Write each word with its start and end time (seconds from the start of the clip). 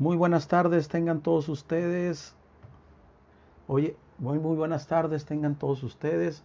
Muy 0.00 0.16
buenas 0.16 0.48
tardes 0.48 0.88
tengan 0.88 1.20
todos 1.20 1.48
ustedes. 1.48 2.34
Oye, 3.68 3.96
muy, 4.18 4.40
muy 4.40 4.56
buenas 4.56 4.88
tardes 4.88 5.24
tengan 5.24 5.54
todos 5.54 5.84
ustedes. 5.84 6.42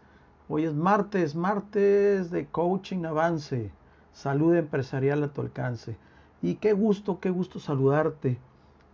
Hoy 0.47 0.65
es 0.65 0.75
martes, 0.75 1.33
martes 1.33 2.29
de 2.29 2.45
coaching 2.45 3.05
avance, 3.05 3.71
salud 4.13 4.53
empresarial 4.53 5.23
a 5.23 5.33
tu 5.33 5.41
alcance. 5.41 5.97
Y 6.43 6.55
qué 6.55 6.73
gusto, 6.73 7.19
qué 7.19 7.31
gusto 7.31 7.59
saludarte, 7.59 8.37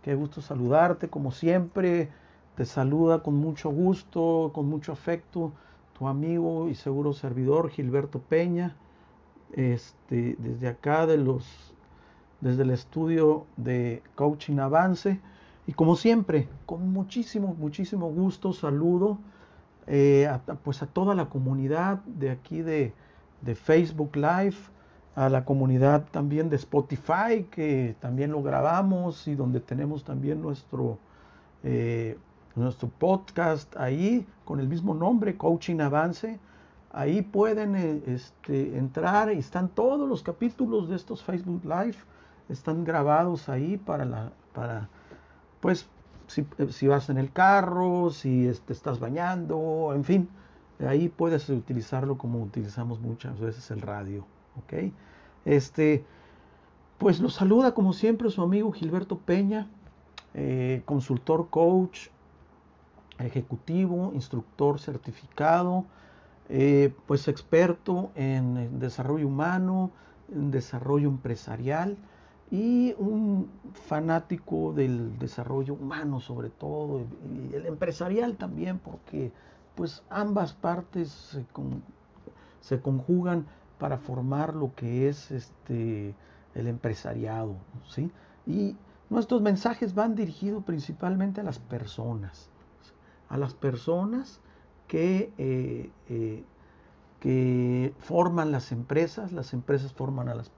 qué 0.00 0.14
gusto 0.14 0.40
saludarte 0.40 1.10
como 1.10 1.32
siempre. 1.32 2.08
Te 2.54 2.64
saluda 2.64 3.22
con 3.22 3.34
mucho 3.34 3.68
gusto, 3.68 4.52
con 4.54 4.70
mucho 4.70 4.90
afecto, 4.90 5.52
tu 5.98 6.08
amigo 6.08 6.70
y 6.70 6.76
seguro 6.76 7.12
servidor 7.12 7.68
Gilberto 7.68 8.20
Peña. 8.20 8.74
Este, 9.52 10.34
desde 10.38 10.68
acá 10.68 11.06
de 11.06 11.18
los 11.18 11.74
desde 12.40 12.62
el 12.62 12.70
estudio 12.70 13.46
de 13.56 14.02
Coaching 14.14 14.58
Avance. 14.58 15.20
Y 15.66 15.72
como 15.72 15.96
siempre, 15.96 16.48
con 16.64 16.92
muchísimo, 16.92 17.54
muchísimo 17.58 18.08
gusto 18.10 18.52
saludo 18.52 19.18
eh, 19.86 20.26
a, 20.26 20.38
pues 20.38 20.82
a 20.82 20.86
toda 20.86 21.14
la 21.14 21.26
comunidad 21.26 21.98
de 22.04 22.30
aquí 22.30 22.62
de, 22.62 22.92
de, 23.42 23.54
Facebook 23.54 24.16
Live, 24.16 24.56
a 25.14 25.28
la 25.28 25.44
comunidad 25.44 26.06
también 26.10 26.50
de 26.50 26.56
Spotify, 26.56 27.46
que 27.50 27.96
también 28.00 28.32
lo 28.32 28.42
grabamos 28.42 29.26
y 29.28 29.34
donde 29.34 29.60
tenemos 29.60 30.04
también 30.04 30.42
nuestro, 30.42 30.98
eh, 31.62 32.18
nuestro 32.54 32.88
podcast 32.88 33.76
ahí 33.76 34.26
con 34.44 34.60
el 34.60 34.68
mismo 34.68 34.94
nombre, 34.94 35.36
Coaching 35.36 35.80
Avance. 35.80 36.38
Ahí 36.92 37.22
pueden 37.22 37.76
eh, 37.76 38.02
este, 38.06 38.76
entrar 38.76 39.32
y 39.32 39.38
están 39.38 39.68
todos 39.68 40.08
los 40.08 40.22
capítulos 40.22 40.88
de 40.88 40.96
estos 40.96 41.22
Facebook 41.22 41.62
Live 41.64 41.96
están 42.48 42.84
grabados 42.84 43.48
ahí 43.48 43.76
para 43.76 44.04
la, 44.04 44.32
para, 44.52 44.88
pues, 45.60 45.88
si, 46.26 46.46
si 46.70 46.86
vas 46.86 47.08
en 47.10 47.18
el 47.18 47.32
carro, 47.32 48.10
si 48.10 48.46
estás 48.48 48.98
bañando, 48.98 49.92
en 49.94 50.04
fin, 50.04 50.28
ahí 50.86 51.08
puedes 51.08 51.48
utilizarlo 51.48 52.18
como 52.18 52.42
utilizamos 52.42 53.00
muchas 53.00 53.38
veces 53.40 53.70
el 53.70 53.80
radio, 53.80 54.26
¿ok? 54.56 54.92
Este, 55.44 56.04
pues 56.98 57.20
lo 57.20 57.30
saluda 57.30 57.72
como 57.72 57.92
siempre 57.92 58.30
su 58.30 58.42
amigo 58.42 58.72
Gilberto 58.72 59.18
Peña, 59.18 59.68
eh, 60.34 60.82
consultor 60.84 61.48
coach, 61.50 62.08
ejecutivo, 63.18 64.12
instructor 64.14 64.78
certificado, 64.78 65.84
eh, 66.48 66.92
pues 67.06 67.28
experto 67.28 68.10
en 68.14 68.78
desarrollo 68.78 69.26
humano, 69.26 69.90
en 70.32 70.50
desarrollo 70.50 71.08
empresarial, 71.08 71.96
y 72.50 72.94
un 72.98 73.50
fanático 73.72 74.72
del 74.72 75.18
desarrollo 75.18 75.74
humano 75.74 76.20
sobre 76.20 76.48
todo 76.50 77.00
y 77.00 77.54
el 77.54 77.66
empresarial 77.66 78.36
también 78.36 78.78
porque 78.78 79.32
pues 79.74 80.02
ambas 80.10 80.52
partes 80.52 81.10
se, 81.10 81.44
se 82.60 82.80
conjugan 82.80 83.46
para 83.78 83.98
formar 83.98 84.54
lo 84.54 84.74
que 84.74 85.08
es 85.08 85.30
este 85.32 86.14
el 86.54 86.66
empresariado 86.68 87.56
¿sí? 87.88 88.10
y 88.46 88.76
nuestros 89.10 89.42
mensajes 89.42 89.94
van 89.94 90.14
dirigidos 90.14 90.64
principalmente 90.64 91.40
a 91.40 91.44
las 91.44 91.58
personas 91.58 92.48
a 93.28 93.36
las 93.36 93.54
personas 93.54 94.40
que 94.86 95.32
eh, 95.36 95.90
eh, 96.08 96.44
que 97.18 97.92
forman 97.98 98.52
las 98.52 98.70
empresas 98.70 99.32
las 99.32 99.52
empresas 99.52 99.92
forman 99.92 100.28
a 100.28 100.34
las 100.36 100.52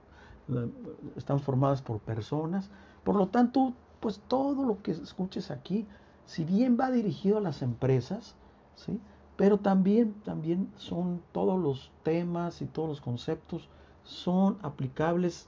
están 1.15 1.39
formadas 1.39 1.81
por 1.81 1.99
personas. 1.99 2.69
Por 3.03 3.15
lo 3.15 3.27
tanto, 3.27 3.73
pues 3.99 4.21
todo 4.27 4.65
lo 4.65 4.81
que 4.81 4.91
escuches 4.91 5.51
aquí, 5.51 5.85
si 6.25 6.43
bien 6.43 6.77
va 6.79 6.91
dirigido 6.91 7.37
a 7.37 7.41
las 7.41 7.61
empresas, 7.61 8.35
¿sí? 8.75 8.99
pero 9.35 9.57
también, 9.57 10.13
también 10.25 10.69
son 10.75 11.21
todos 11.31 11.59
los 11.59 11.91
temas 12.03 12.61
y 12.61 12.65
todos 12.65 12.89
los 12.89 13.01
conceptos 13.01 13.69
son 14.03 14.57
aplicables 14.61 15.47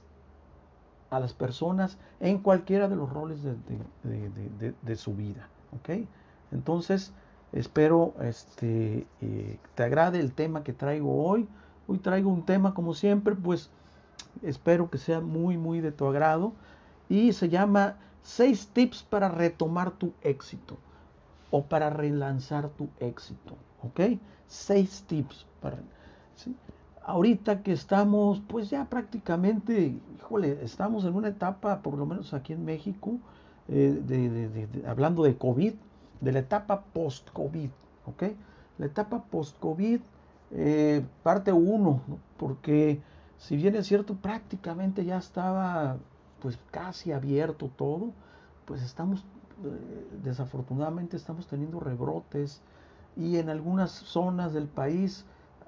a 1.10 1.20
las 1.20 1.34
personas 1.34 1.98
en 2.20 2.38
cualquiera 2.38 2.88
de 2.88 2.96
los 2.96 3.10
roles 3.10 3.42
de, 3.42 3.54
de, 4.82 4.96
su 4.96 5.14
vida. 5.14 5.48
Entonces, 6.50 7.12
espero 7.52 8.14
este, 8.22 9.06
eh, 9.20 9.58
te 9.74 9.82
agrade 9.82 10.20
el 10.20 10.32
tema 10.32 10.62
que 10.62 10.72
traigo 10.72 11.24
hoy. 11.24 11.46
Hoy 11.86 11.98
traigo 11.98 12.30
un 12.30 12.46
tema, 12.46 12.72
como 12.72 12.94
siempre, 12.94 13.34
pues 13.34 13.70
Espero 14.42 14.90
que 14.90 14.98
sea 14.98 15.20
muy, 15.20 15.56
muy 15.56 15.80
de 15.80 15.92
tu 15.92 16.06
agrado. 16.06 16.52
Y 17.08 17.32
se 17.32 17.48
llama 17.48 17.96
seis 18.22 18.68
tips 18.68 19.02
para 19.02 19.28
retomar 19.28 19.90
tu 19.92 20.12
éxito 20.22 20.76
o 21.50 21.64
para 21.64 21.90
relanzar 21.90 22.68
tu 22.70 22.88
éxito. 22.98 23.56
¿Ok? 23.82 24.18
Seis 24.46 25.04
tips 25.06 25.46
para... 25.60 25.78
Ahorita 27.04 27.62
que 27.62 27.72
estamos, 27.72 28.40
pues 28.46 28.70
ya 28.70 28.84
prácticamente, 28.84 29.98
híjole, 30.18 30.58
estamos 30.62 31.04
en 31.04 31.14
una 31.14 31.28
etapa, 31.28 31.82
por 31.82 31.94
lo 31.94 32.06
menos 32.06 32.32
aquí 32.32 32.52
en 32.52 32.64
México, 32.64 33.18
eh, 33.68 34.00
de, 34.06 34.86
hablando 34.86 35.24
de 35.24 35.36
COVID, 35.36 35.74
de 36.20 36.32
la 36.32 36.38
etapa 36.38 36.84
post-COVID. 36.92 37.70
¿Ok? 38.06 38.22
La 38.78 38.86
etapa 38.86 39.24
post-COVID, 39.24 40.00
eh, 40.52 41.04
parte 41.22 41.52
1, 41.52 42.00
porque 42.36 43.00
si 43.42 43.56
bien 43.56 43.74
es 43.74 43.88
cierto, 43.88 44.14
prácticamente 44.14 45.04
ya 45.04 45.18
estaba 45.18 45.96
pues 46.40 46.60
casi 46.70 47.10
abierto 47.10 47.70
todo, 47.76 48.12
pues 48.66 48.82
estamos, 48.82 49.24
eh, 49.64 50.06
desafortunadamente 50.22 51.16
estamos 51.16 51.48
teniendo 51.48 51.80
rebrotes 51.80 52.62
y 53.16 53.38
en 53.38 53.48
algunas 53.48 53.90
zonas 53.90 54.52
del 54.52 54.68
país 54.68 55.24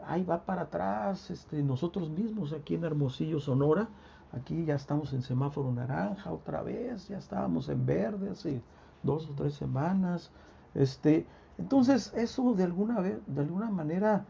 ahí 0.07 0.23
va 0.23 0.45
para 0.45 0.63
atrás, 0.63 1.33
este, 1.33 1.65
nosotros 1.65 2.11
mismos 2.11 2.53
aquí 2.53 2.77
en 2.77 2.85
Hermosillo, 2.85 3.41
Sonora, 3.41 3.89
aquí 4.33 4.65
ya 4.65 4.77
estamos 4.77 5.13
en 5.13 5.23
semáforo 5.23 5.73
naranja 5.73 6.31
otra 6.31 6.63
vez, 6.63 7.09
ya 7.09 7.19
estábamos 7.19 7.69
en 7.69 7.85
verde 7.85 8.31
hace 8.31 8.63
dos 9.03 9.29
o 9.29 9.33
tres 9.33 9.55
semanas, 9.55 10.31
este, 10.75 11.27
entonces 11.59 12.13
eso 12.15 12.55
de 12.55 12.63
alguna, 12.63 13.03
de 13.03 13.41
alguna 13.41 13.69
manera 13.69 14.25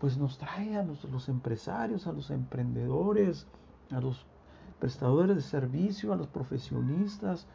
pues 0.00 0.16
nos 0.16 0.38
trae 0.38 0.76
a 0.76 0.82
los, 0.82 1.28
empresarios, 1.28 2.06
a 2.06 2.12
los 2.12 2.30
emprendedores, 2.30 3.46
a 3.90 4.00
los 4.00 4.24
prestadores 4.78 5.36
de 5.36 5.42
servicio, 5.42 6.12
a 6.12 6.16
los 6.16 6.26
profesionistas, 6.26 7.46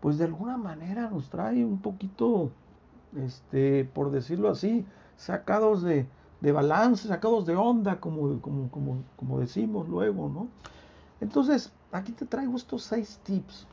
pues 0.00 0.18
de 0.18 0.24
alguna 0.24 0.58
manera 0.58 1.08
nos 1.08 1.30
trae 1.30 1.64
un 1.64 1.78
poquito, 1.78 2.50
este, 3.16 3.86
por 3.86 4.10
decirlo 4.10 4.50
así, 4.50 4.84
sacados 5.16 5.82
de, 5.82 6.06
balance, 6.42 7.08
sacados 7.08 7.46
de 7.46 7.56
onda, 7.56 7.98
como, 8.00 8.38
como, 8.42 9.02
como, 9.16 9.40
decimos 9.40 9.88
luego, 9.88 10.28
¿no? 10.28 10.48
Entonces, 11.22 11.72
aquí 11.90 12.12
te 12.12 12.26
traigo 12.26 12.54
estos 12.56 12.82
seis 12.82 13.18
tips, 13.24 13.66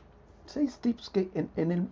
seis 0.46 0.78
tips 0.78 1.10
que 1.10 1.30
en, 1.34 1.50
en, 1.56 1.70
el, 1.70 1.88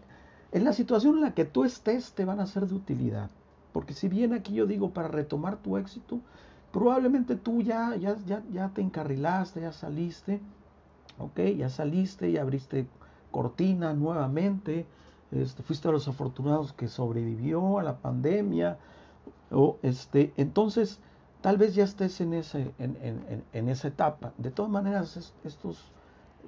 en 0.53 0.65
la 0.65 0.73
situación 0.73 1.17
en 1.17 1.21
la 1.21 1.35
que 1.35 1.45
tú 1.45 1.65
estés 1.65 2.13
te 2.13 2.25
van 2.25 2.41
a 2.41 2.47
ser 2.47 2.67
de 2.67 2.77
utilidad. 2.77 3.29
Porque 3.73 3.95
si 3.95 4.09
bien 4.09 4.33
aquí 4.33 4.55
yo 4.55 4.67
digo 4.67 4.91
para 4.91 5.09
retomar 5.09 5.57
tu 5.57 5.77
éxito, 5.77 6.21
probablemente 6.73 7.37
tú 7.37 7.63
ya, 7.63 7.97
ya, 7.97 8.17
ya, 8.27 8.43
ya 8.53 8.69
te 8.71 8.81
encarrilaste, 8.81 9.61
ya 9.61 9.73
saliste, 9.73 10.41
ok, 11.19 11.41
ya 11.57 11.69
saliste 11.69 12.31
y 12.31 12.37
abriste 12.37 12.87
cortina 13.31 13.93
nuevamente, 13.93 14.87
este, 15.31 15.63
fuiste 15.63 15.89
a 15.89 15.93
los 15.93 16.09
afortunados 16.09 16.73
que 16.73 16.89
sobrevivió 16.89 17.79
a 17.79 17.83
la 17.83 17.99
pandemia, 17.99 18.79
o 19.51 19.79
este, 19.83 20.33
entonces 20.37 20.99
tal 21.41 21.57
vez 21.57 21.75
ya 21.75 21.85
estés 21.85 22.21
en, 22.21 22.35
ese, 22.35 22.73
en, 22.79 22.97
en, 23.03 23.45
en 23.53 23.69
esa 23.69 23.89
etapa. 23.89 24.33
De 24.39 24.51
todas 24.51 24.71
maneras, 24.71 25.33
estos 25.45 25.93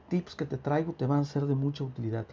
tips 0.09 0.35
que 0.35 0.45
te 0.45 0.59
traigo 0.59 0.93
te 0.93 1.07
van 1.07 1.21
a 1.21 1.25
ser 1.25 1.47
de 1.47 1.55
mucha 1.55 1.85
utilidad. 1.85 2.27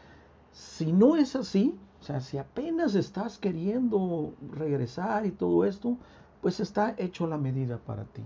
Si 0.51 0.91
no 0.91 1.15
es 1.15 1.35
así, 1.35 1.77
o 1.99 2.03
sea, 2.03 2.21
si 2.21 2.37
apenas 2.37 2.95
estás 2.95 3.37
queriendo 3.37 4.33
regresar 4.53 5.25
y 5.25 5.31
todo 5.31 5.65
esto, 5.65 5.97
pues 6.41 6.59
está 6.59 6.95
hecho 6.97 7.27
la 7.27 7.37
medida 7.37 7.77
para 7.77 8.05
ti. 8.05 8.23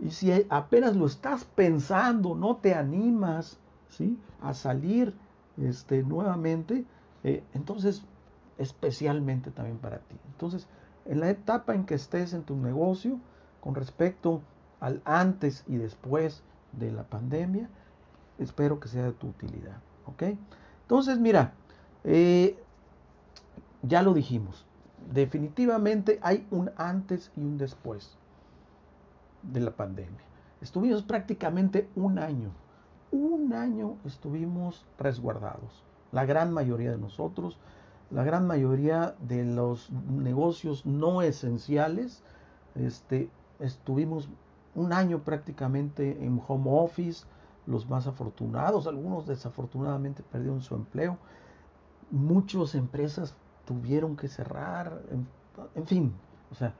Y 0.00 0.10
si 0.10 0.46
apenas 0.48 0.96
lo 0.96 1.06
estás 1.06 1.44
pensando, 1.44 2.34
no 2.34 2.56
te 2.56 2.74
animas 2.74 3.58
¿sí? 3.88 4.18
a 4.40 4.54
salir 4.54 5.14
este, 5.58 6.02
nuevamente, 6.02 6.84
eh, 7.24 7.42
entonces 7.54 8.02
especialmente 8.58 9.50
también 9.50 9.78
para 9.78 9.98
ti. 9.98 10.16
Entonces, 10.32 10.66
en 11.04 11.20
la 11.20 11.30
etapa 11.30 11.74
en 11.74 11.84
que 11.84 11.94
estés 11.94 12.32
en 12.32 12.42
tu 12.42 12.56
negocio, 12.56 13.20
con 13.60 13.74
respecto 13.74 14.40
al 14.80 15.02
antes 15.04 15.64
y 15.66 15.76
después 15.76 16.42
de 16.72 16.92
la 16.92 17.04
pandemia, 17.04 17.68
espero 18.38 18.80
que 18.80 18.88
sea 18.88 19.04
de 19.04 19.12
tu 19.12 19.28
utilidad. 19.28 19.78
¿ok? 20.06 20.22
Entonces, 20.82 21.18
mira, 21.18 21.52
eh, 22.06 22.56
ya 23.82 24.02
lo 24.02 24.14
dijimos, 24.14 24.64
definitivamente 25.12 26.20
hay 26.22 26.46
un 26.52 26.70
antes 26.76 27.32
y 27.36 27.40
un 27.40 27.58
después 27.58 28.16
de 29.42 29.60
la 29.60 29.72
pandemia. 29.72 30.20
Estuvimos 30.60 31.02
prácticamente 31.02 31.88
un 31.96 32.20
año, 32.20 32.50
un 33.10 33.52
año 33.52 33.96
estuvimos 34.04 34.86
resguardados, 34.98 35.82
la 36.12 36.24
gran 36.24 36.52
mayoría 36.52 36.92
de 36.92 36.98
nosotros, 36.98 37.58
la 38.12 38.22
gran 38.22 38.46
mayoría 38.46 39.16
de 39.20 39.44
los 39.44 39.90
negocios 39.90 40.86
no 40.86 41.22
esenciales, 41.22 42.22
este, 42.76 43.28
estuvimos 43.58 44.28
un 44.76 44.92
año 44.92 45.24
prácticamente 45.24 46.24
en 46.24 46.40
home 46.46 46.70
office, 46.70 47.26
los 47.66 47.88
más 47.88 48.06
afortunados, 48.06 48.86
algunos 48.86 49.26
desafortunadamente 49.26 50.22
perdieron 50.22 50.62
su 50.62 50.76
empleo, 50.76 51.18
muchas 52.10 52.74
empresas 52.74 53.34
tuvieron 53.64 54.16
que 54.16 54.28
cerrar, 54.28 55.02
en, 55.74 55.86
fin, 55.86 56.12
o 56.50 56.54
sea, 56.54 56.74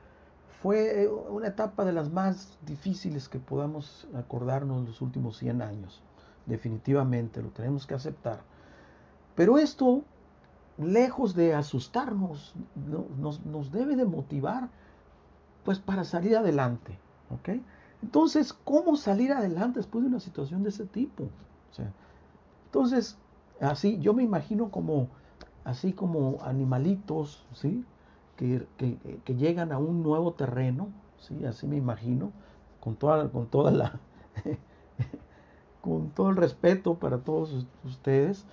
fue 0.61 1.07
una 1.07 1.47
etapa 1.47 1.85
de 1.85 1.93
las 1.93 2.11
más 2.11 2.57
difíciles 2.65 3.29
que 3.29 3.39
podamos 3.39 4.07
acordarnos 4.15 4.79
en 4.79 4.85
los 4.85 5.01
últimos 5.01 5.37
100 5.37 5.61
años, 5.61 6.01
definitivamente, 6.45 7.41
lo 7.41 7.49
tenemos 7.49 7.85
que 7.85 7.93
aceptar. 7.93 8.39
Pero 9.35 9.57
esto, 9.57 10.03
lejos 10.77 11.35
de 11.35 11.53
asustarnos, 11.53 12.55
nos, 13.19 13.45
nos 13.45 13.71
debe 13.71 13.95
de 13.95 14.05
motivar 14.05 14.69
pues 15.63 15.79
para 15.79 16.05
salir 16.05 16.37
adelante, 16.37 16.97
¿ok? 17.29 17.59
Entonces, 18.01 18.53
¿cómo 18.53 18.95
salir 18.95 19.33
adelante 19.33 19.79
después 19.79 20.03
de 20.03 20.09
una 20.09 20.19
situación 20.19 20.63
de 20.63 20.69
ese 20.69 20.85
tipo? 20.85 21.23
O 21.23 21.73
sea, 21.73 21.91
entonces, 22.65 23.17
así, 23.61 23.99
yo 23.99 24.13
me 24.13 24.23
imagino 24.23 24.69
como, 24.69 25.09
así 25.63 25.93
como 25.93 26.37
animalitos, 26.43 27.45
¿sí? 27.53 27.85
Que, 28.35 28.67
llegan 29.27 29.71
a 29.71 29.77
un 29.79 30.03
nuevo 30.03 30.33
terreno, 30.33 30.89
¿sí? 31.19 31.45
Así 31.45 31.67
me 31.67 31.77
imagino, 31.77 32.31
con 32.79 32.95
toda, 32.95 33.29
con 33.29 33.47
toda 33.47 33.71
la, 33.71 33.99
con 35.81 36.09
todo 36.11 36.29
el 36.29 36.37
respeto 36.37 36.95
para 36.95 37.19
todos 37.19 37.65
ustedes, 37.83 38.45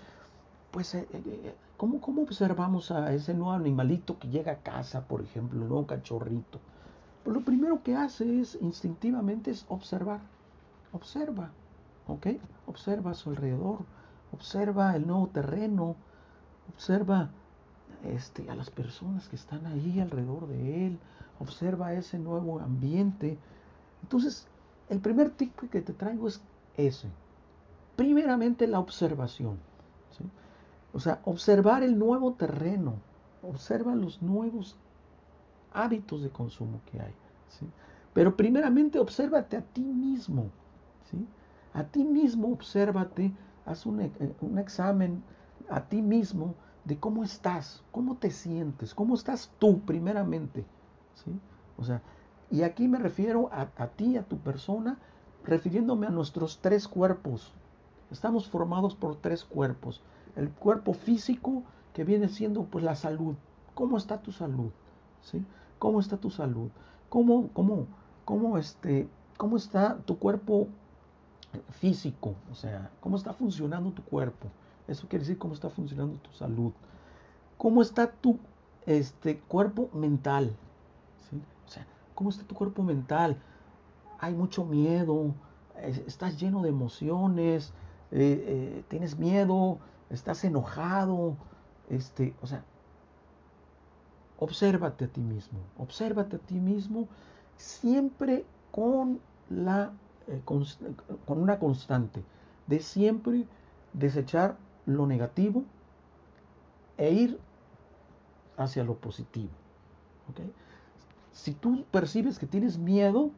pues, 0.71 0.95
eh, 0.95 1.07
eh, 1.13 1.55
¿cómo, 1.77 2.01
¿cómo 2.01 2.23
observamos 2.23 2.91
a 2.91 3.13
ese 3.13 3.35
nuevo 3.35 3.53
animalito 3.53 4.19
que 4.19 4.29
llega 4.29 4.53
a 4.53 4.57
casa, 4.57 5.07
por 5.07 5.23
ejemplo, 5.23 5.61
un 5.61 5.69
nuevo 5.69 5.87
cachorrito? 5.87 6.59
Pues 7.23 7.35
lo 7.35 7.43
primero 7.43 7.83
que 7.83 7.97
hace 7.97 8.41
es 8.41 8.59
instintivamente 8.61 9.51
es 9.51 9.65
observar. 9.69 10.21
Observa, 10.93 11.51
¿ok? 12.07 12.27
Observa 12.67 13.13
a 13.13 13.15
su 13.15 13.31
alrededor, 13.31 13.79
observa 14.35 14.95
el 14.97 15.07
nuevo 15.07 15.29
terreno, 15.29 15.97
observa 16.73 17.31
este, 18.05 18.51
a 18.51 18.55
las 18.55 18.71
personas 18.71 19.29
que 19.29 19.37
están 19.37 19.67
ahí 19.67 20.01
alrededor 20.01 20.47
de 20.49 20.87
él, 20.87 20.99
observa 21.39 21.95
ese 21.95 22.19
nuevo 22.19 22.61
ambiente. 22.61 23.39
Entonces, 24.03 24.47
el 24.89 25.01
primer 25.01 25.31
tip 25.31 25.57
que 25.71 25.81
te 25.81 25.93
traigo 25.93 26.29
es 26.29 26.41
ese. 26.77 27.09
Primeramente 27.97 28.67
la 28.67 28.81
observación. 28.81 29.59
O 30.93 31.01
sea, 31.01 31.21
observar 31.25 31.83
el 31.83 31.99
nuevo 31.99 32.35
terreno, 32.35 32.95
observa 33.43 33.95
los 33.97 34.23
nuevos 34.23 34.77
hábitos 35.73 36.23
de 36.23 36.31
consumo 36.31 36.81
que 36.91 37.01
hay. 37.01 37.13
Pero 38.13 38.37
primeramente 38.37 38.99
obsérvate 39.01 39.57
a 39.57 39.63
ti 39.63 39.81
mismo. 39.83 40.51
¿sí? 41.11 41.27
A 41.73 41.83
ti 41.83 42.05
mismo 42.05 42.53
obsérvate, 42.53 43.33
haz 43.67 43.87
un, 43.87 44.01
eh, 44.01 44.35
un 44.41 44.59
examen 44.59 45.23
a 45.69 45.83
ti 45.83 46.03
mismo 46.03 46.55
de 46.85 46.99
cómo 46.99 47.25
estás, 47.25 47.83
cómo 47.93 48.17
te 48.17 48.31
sientes, 48.31 48.95
cómo 48.95 49.15
estás 49.15 49.51
tú 49.59 49.81
primeramente. 49.81 50.65
¿sí? 51.15 51.33
O 51.79 51.85
sea, 51.85 52.03
y 52.51 52.63
aquí 52.63 52.89
me 52.89 52.99
refiero 52.99 53.49
a, 53.53 53.69
a 53.77 53.87
ti, 53.89 54.17
a 54.17 54.23
tu 54.25 54.39
persona, 54.39 54.99
refiriéndome 55.45 56.07
a 56.07 56.11
nuestros 56.11 56.59
tres 56.61 56.89
cuerpos. 56.89 57.53
Estamos 58.11 58.49
formados 58.49 58.95
por 58.95 59.17
tres 59.17 59.45
cuerpos. 59.45 60.03
El 60.37 60.51
cuerpo 60.51 60.93
físico, 60.93 61.63
que 61.95 62.05
viene 62.05 62.29
siendo 62.29 62.65
pues 62.65 62.85
la 62.85 62.97
salud. 62.97 63.35
¿Cómo 63.75 63.97
está 63.97 64.19
tu 64.21 64.33
salud? 64.33 64.71
¿Sí? 65.23 65.45
¿Cómo 65.79 66.01
está 66.01 66.17
tu 66.17 66.31
salud? 66.31 66.71
¿Cómo, 67.09 67.49
cómo, 67.53 67.87
cómo, 68.25 68.59
este, 68.59 69.09
cómo 69.37 69.57
está 69.57 69.97
tu 70.05 70.19
cuerpo 70.19 70.69
físico? 71.71 72.35
O 72.51 72.55
sea, 72.55 72.91
¿cómo 73.01 73.17
está 73.17 73.33
funcionando 73.33 73.91
tu 73.91 74.03
cuerpo? 74.03 74.49
Eso 74.87 75.09
quiere 75.09 75.25
decir 75.25 75.39
cómo 75.39 75.55
está 75.55 75.71
funcionando 75.71 76.17
tu 76.17 76.33
salud. 76.33 76.73
¿Cómo 77.57 77.83
está 77.83 78.11
tu 78.11 78.39
este, 78.87 79.39
cuerpo 79.41 79.89
mental? 79.95 80.55
O 81.67 81.71
sea, 81.71 81.87
¿cómo 82.15 82.31
está 82.31 82.45
tu 82.45 82.55
cuerpo 82.55 82.83
mental? 82.83 83.37
Hay 84.19 84.35
mucho 84.35 84.65
miedo, 84.65 85.35
estás 86.07 86.39
lleno 86.39 86.63
de 86.63 86.69
emociones, 86.69 87.73
eh, 88.11 88.45
eh, 88.47 88.85
tienes 88.89 89.19
miedo, 89.19 89.79
estás 90.11 90.45
enojado, 90.45 91.37
este, 91.89 92.35
o 92.43 92.47
sea, 92.47 92.65
Obsérvate 94.39 95.05
a 95.05 95.09
ti 95.09 95.21
mismo, 95.21 95.61
obsérvate 95.79 96.37
a 96.37 96.39
ti 96.39 96.57
mismo 96.57 97.09
siempre 97.57 98.45
con, 98.73 99.21
la, 99.49 99.93
eh, 100.29 100.41
con, 100.45 100.65
una 101.27 101.59
constante 101.59 102.23
de 102.67 102.81
siempre 102.81 103.47
desechar 103.93 104.57
lo 104.87 105.07
negativo 105.07 105.65
e 106.97 107.13
ir 107.13 107.41
hacia 108.57 108.85
lo 108.85 108.95
positivo. 108.97 109.51
Si 111.33 111.53
tú 111.53 111.85
percibes 111.91 112.39
que 112.39 112.47
tienes 112.47 112.79
miedo, 112.79 113.31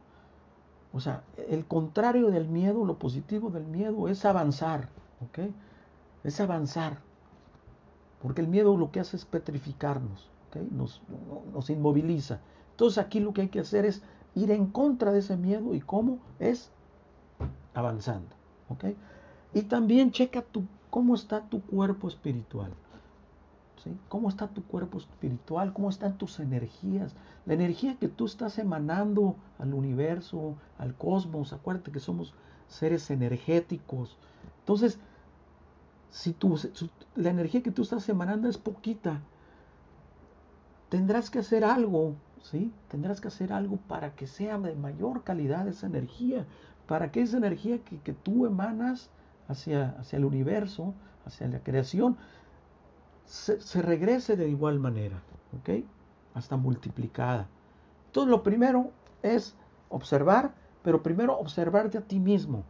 o 0.93 1.01
sea, 1.01 1.25
el 1.49 1.67
contrario 1.67 2.31
del 2.31 2.49
miedo, 2.49 2.85
lo 2.85 2.99
positivo 2.99 3.51
del 3.51 3.65
miedo 3.65 4.09
es 4.09 4.25
avanzar, 4.25 4.89
¿ok? 5.27 5.51
Es 6.25 6.41
avanzar. 6.41 6.99
Porque 8.21 8.41
el 8.41 8.49
miedo 8.49 8.77
lo 8.77 8.91
que 8.91 9.01
hace 9.01 9.17
es 9.17 9.25
petrificarnos 9.25 10.31
nos, 10.71 11.71
inmoviliza. 11.71 12.41
Entonces 12.73 12.99
aquí 12.99 13.21
lo 13.21 13.33
que 13.33 13.43
hay 13.43 13.49
que 13.49 13.61
hacer 13.61 13.85
es 13.85 14.03
ir 14.35 14.51
en 14.51 14.67
contra 14.67 15.13
de 15.13 15.21
ese 15.21 15.37
miedo 15.37 15.75
y 15.75 15.81
cómo 15.81 16.19
es 16.39 16.71
avanzando. 17.77 18.35
Y 19.55 19.63
también 19.63 20.11
checa 20.11 20.43
tu, 20.43 20.65
cómo 20.91 21.15
está 21.15 21.43
tu 21.43 21.61
cuerpo 21.63 22.09
espiritual. 22.09 22.73
¿Cómo 24.09 24.29
está 24.29 24.49
tu 24.49 24.65
cuerpo 24.65 24.99
espiritual? 24.99 25.73
¿Cómo 25.73 25.91
están 25.91 26.19
tus 26.19 26.41
energías? 26.41 27.15
La 27.45 27.55
energía 27.55 27.97
que 27.97 28.09
tú 28.09 28.27
estás 28.27 28.59
emanando 28.59 29.37
al 29.59 29.75
universo, 29.75 30.57
al 30.79 30.95
cosmos. 30.95 31.53
Acuérdate 31.53 31.93
que 31.93 32.01
somos 32.01 32.35
seres 32.67 33.11
energéticos. 33.11 34.17
Entonces, 34.61 34.99
si 36.11 36.35
la 37.15 37.31
energía 37.31 37.63
que 37.63 37.71
tú 37.71 37.83
estás 37.83 38.09
emanando 38.09 38.49
es 38.49 38.59
poquita, 38.59 39.21
tendrás 40.89 41.31
que 41.31 41.39
hacer 41.39 41.65
algo, 41.65 42.15
¿sí? 42.43 42.73
Tendrás 42.89 43.21
que 43.21 43.29
hacer 43.29 43.53
algo 43.53 43.77
para 43.89 44.15
que 44.15 44.27
sea 44.27 44.59
de 44.59 44.75
mayor 44.75 45.23
calidad 45.25 45.69
esa 45.69 45.87
energía, 45.87 46.47
para 46.87 47.11
que 47.11 47.23
esa 47.23 47.37
energía 47.37 47.79
que, 47.79 48.13
tú 48.13 48.47
emanas 48.47 49.11
hacia, 49.49 49.97
el 50.13 50.25
universo, 50.25 50.95
hacia 51.25 51.49
la 51.49 51.61
creación, 51.61 52.17
se, 53.25 53.61
se, 53.61 53.83
regrese 53.83 54.37
de 54.37 54.49
igual 54.49 54.79
manera, 54.79 55.21
¿ok? 55.59 55.85
Hasta 56.35 56.57
multiplicada. 56.57 57.49
Entonces 58.07 58.31
lo 58.31 58.43
primero 58.43 58.91
es 59.23 59.57
observar, 59.89 60.55
pero 60.83 61.03
primero 61.03 61.37
observarte 61.39 61.99
a 61.99 62.03
ti 62.03 62.21
mismo. 62.21 62.63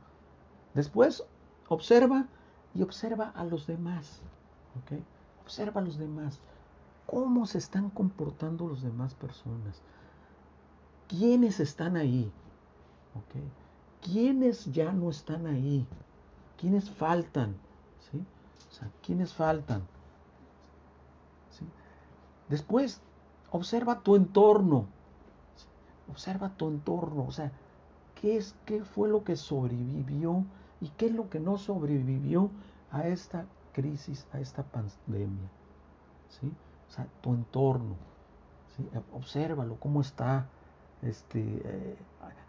Después 0.74 1.24
observa 1.68 2.26
y 2.74 2.82
observa 2.82 3.32
a 3.34 3.44
los 3.44 3.66
demás, 3.66 4.22
¿ok? 4.82 4.98
Observa 5.42 5.80
a 5.80 5.84
los 5.84 5.98
demás 5.98 6.40
cómo 7.06 7.46
se 7.46 7.58
están 7.58 7.90
comportando 7.90 8.68
las 8.68 8.82
demás 8.82 9.14
personas. 9.14 9.80
¿Quiénes 11.08 11.60
están 11.60 11.96
ahí? 11.96 12.32
¿Quiénes 14.06 14.72
ya 14.72 14.92
no 14.92 15.10
están 15.10 15.46
ahí? 15.46 15.84
¿Quiénes 16.60 16.88
faltan? 16.88 17.56
¿Sí? 18.10 18.24
O 18.70 18.72
sea, 18.72 18.88
¿quiénes 19.02 19.34
faltan? 19.34 19.82
Después, 22.48 23.00
observa 23.50 24.00
tu 24.00 24.14
entorno. 24.14 24.86
Observa 26.08 26.50
tu 26.50 26.68
entorno. 26.68 27.24
O 27.26 27.32
sea, 27.32 27.50
¿qué, 28.20 28.36
es, 28.36 28.54
¿qué 28.64 28.84
fue 28.84 29.08
lo 29.08 29.24
que 29.24 29.34
sobrevivió 29.34 30.44
y 30.80 30.88
qué 30.90 31.06
es 31.06 31.12
lo 31.12 31.28
que 31.28 31.40
no 31.40 31.58
sobrevivió 31.58 32.50
a 32.92 33.08
esta 33.08 33.46
crisis, 33.72 34.26
a 34.32 34.38
esta 34.38 34.62
pandemia? 34.62 35.50
¿Sí? 36.28 36.52
O 36.88 36.92
sea, 36.92 37.08
tu 37.20 37.34
entorno. 37.34 37.96
¿sí? 38.76 38.88
Obsérvalo, 39.12 39.76
cómo 39.80 40.00
está. 40.00 40.46
Este, 41.02 41.40
eh, 41.40 41.96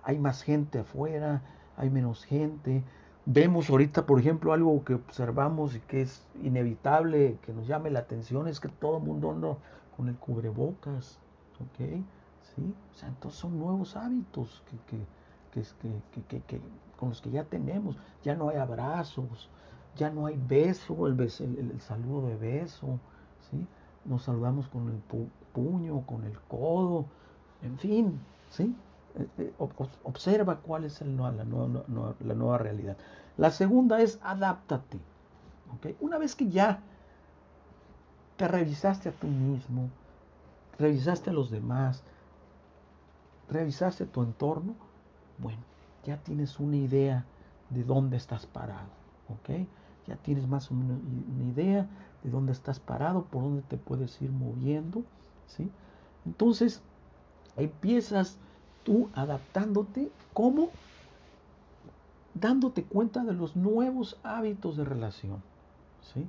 hay 0.07 0.17
más 0.19 0.41
gente 0.41 0.79
afuera, 0.79 1.41
hay 1.75 1.89
menos 1.89 2.23
gente. 2.23 2.81
Vemos 3.25 3.69
ahorita, 3.69 4.05
por 4.05 4.21
ejemplo, 4.21 4.53
algo 4.53 4.81
que 4.85 4.93
observamos 4.93 5.75
y 5.75 5.81
que 5.81 6.01
es 6.01 6.25
inevitable, 6.41 7.37
que 7.41 7.51
nos 7.51 7.67
llame 7.67 7.89
la 7.89 7.99
atención, 7.99 8.47
es 8.47 8.61
que 8.61 8.69
todo 8.69 8.99
el 8.99 9.03
mundo 9.03 9.31
anda 9.31 9.57
con 9.97 10.07
el 10.07 10.15
cubrebocas. 10.15 11.19
¿Ok? 11.59 11.89
¿Sí? 12.55 12.73
O 12.93 12.93
sea, 12.95 13.09
entonces 13.09 13.37
son 13.37 13.59
nuevos 13.59 13.97
hábitos 13.97 14.63
que, 14.87 15.61
que, 16.21 16.41
que, 16.41 16.61
con 16.97 17.09
los 17.09 17.21
que 17.21 17.29
ya 17.29 17.43
tenemos. 17.43 17.97
Ya 18.23 18.33
no 18.33 18.47
hay 18.47 18.55
abrazos, 18.55 19.49
ya 19.97 20.09
no 20.09 20.25
hay 20.27 20.37
beso, 20.37 21.05
el, 21.07 21.19
el, 21.19 21.81
saludo 21.81 22.27
de 22.29 22.37
beso, 22.37 22.97
¿sí? 23.51 23.67
Nos 24.05 24.23
saludamos 24.23 24.69
con 24.69 24.87
el 24.87 25.01
puño, 25.51 26.05
con 26.05 26.23
el 26.23 26.39
codo, 26.47 27.07
en 27.61 27.77
fin, 27.77 28.21
¿sí? 28.49 28.73
Eh, 29.17 29.27
eh, 29.39 29.53
observa 30.03 30.57
cuál 30.57 30.85
es 30.85 31.01
el, 31.01 31.17
la, 31.17 31.31
nueva, 31.31 31.83
la 32.19 32.33
nueva 32.33 32.57
realidad. 32.57 32.97
La 33.37 33.51
segunda 33.51 34.01
es 34.01 34.19
adáptate. 34.21 34.99
¿okay? 35.75 35.97
Una 35.99 36.17
vez 36.17 36.35
que 36.35 36.49
ya 36.49 36.81
te 38.37 38.47
revisaste 38.47 39.09
a 39.09 39.11
ti 39.11 39.27
mismo, 39.27 39.89
revisaste 40.77 41.31
a 41.31 41.33
los 41.33 41.49
demás, 41.49 42.03
revisaste 43.49 44.05
tu 44.05 44.21
entorno, 44.21 44.75
bueno, 45.39 45.59
ya 46.05 46.17
tienes 46.17 46.59
una 46.59 46.77
idea 46.77 47.25
de 47.69 47.83
dónde 47.83 48.17
estás 48.17 48.45
parado, 48.45 48.89
¿ok? 49.29 49.67
Ya 50.07 50.15
tienes 50.17 50.47
más 50.47 50.71
o 50.71 50.73
menos 50.73 50.99
una 51.35 51.51
idea 51.51 51.87
de 52.23 52.29
dónde 52.29 52.51
estás 52.51 52.79
parado, 52.79 53.23
por 53.25 53.43
dónde 53.43 53.61
te 53.63 53.77
puedes 53.77 54.21
ir 54.21 54.31
moviendo, 54.31 55.03
¿sí? 55.47 55.69
Entonces, 56.25 56.81
empiezas 57.55 58.37
tú 58.87 59.09
adaptándote, 59.13 60.09
¿cómo? 60.31 60.69
Dándote 62.33 62.83
cuenta 62.83 63.25
de 63.25 63.33
los 63.33 63.57
nuevos 63.57 64.17
hábitos 64.23 64.77
de 64.77 64.85
relación, 64.85 65.43
¿sí? 66.13 66.25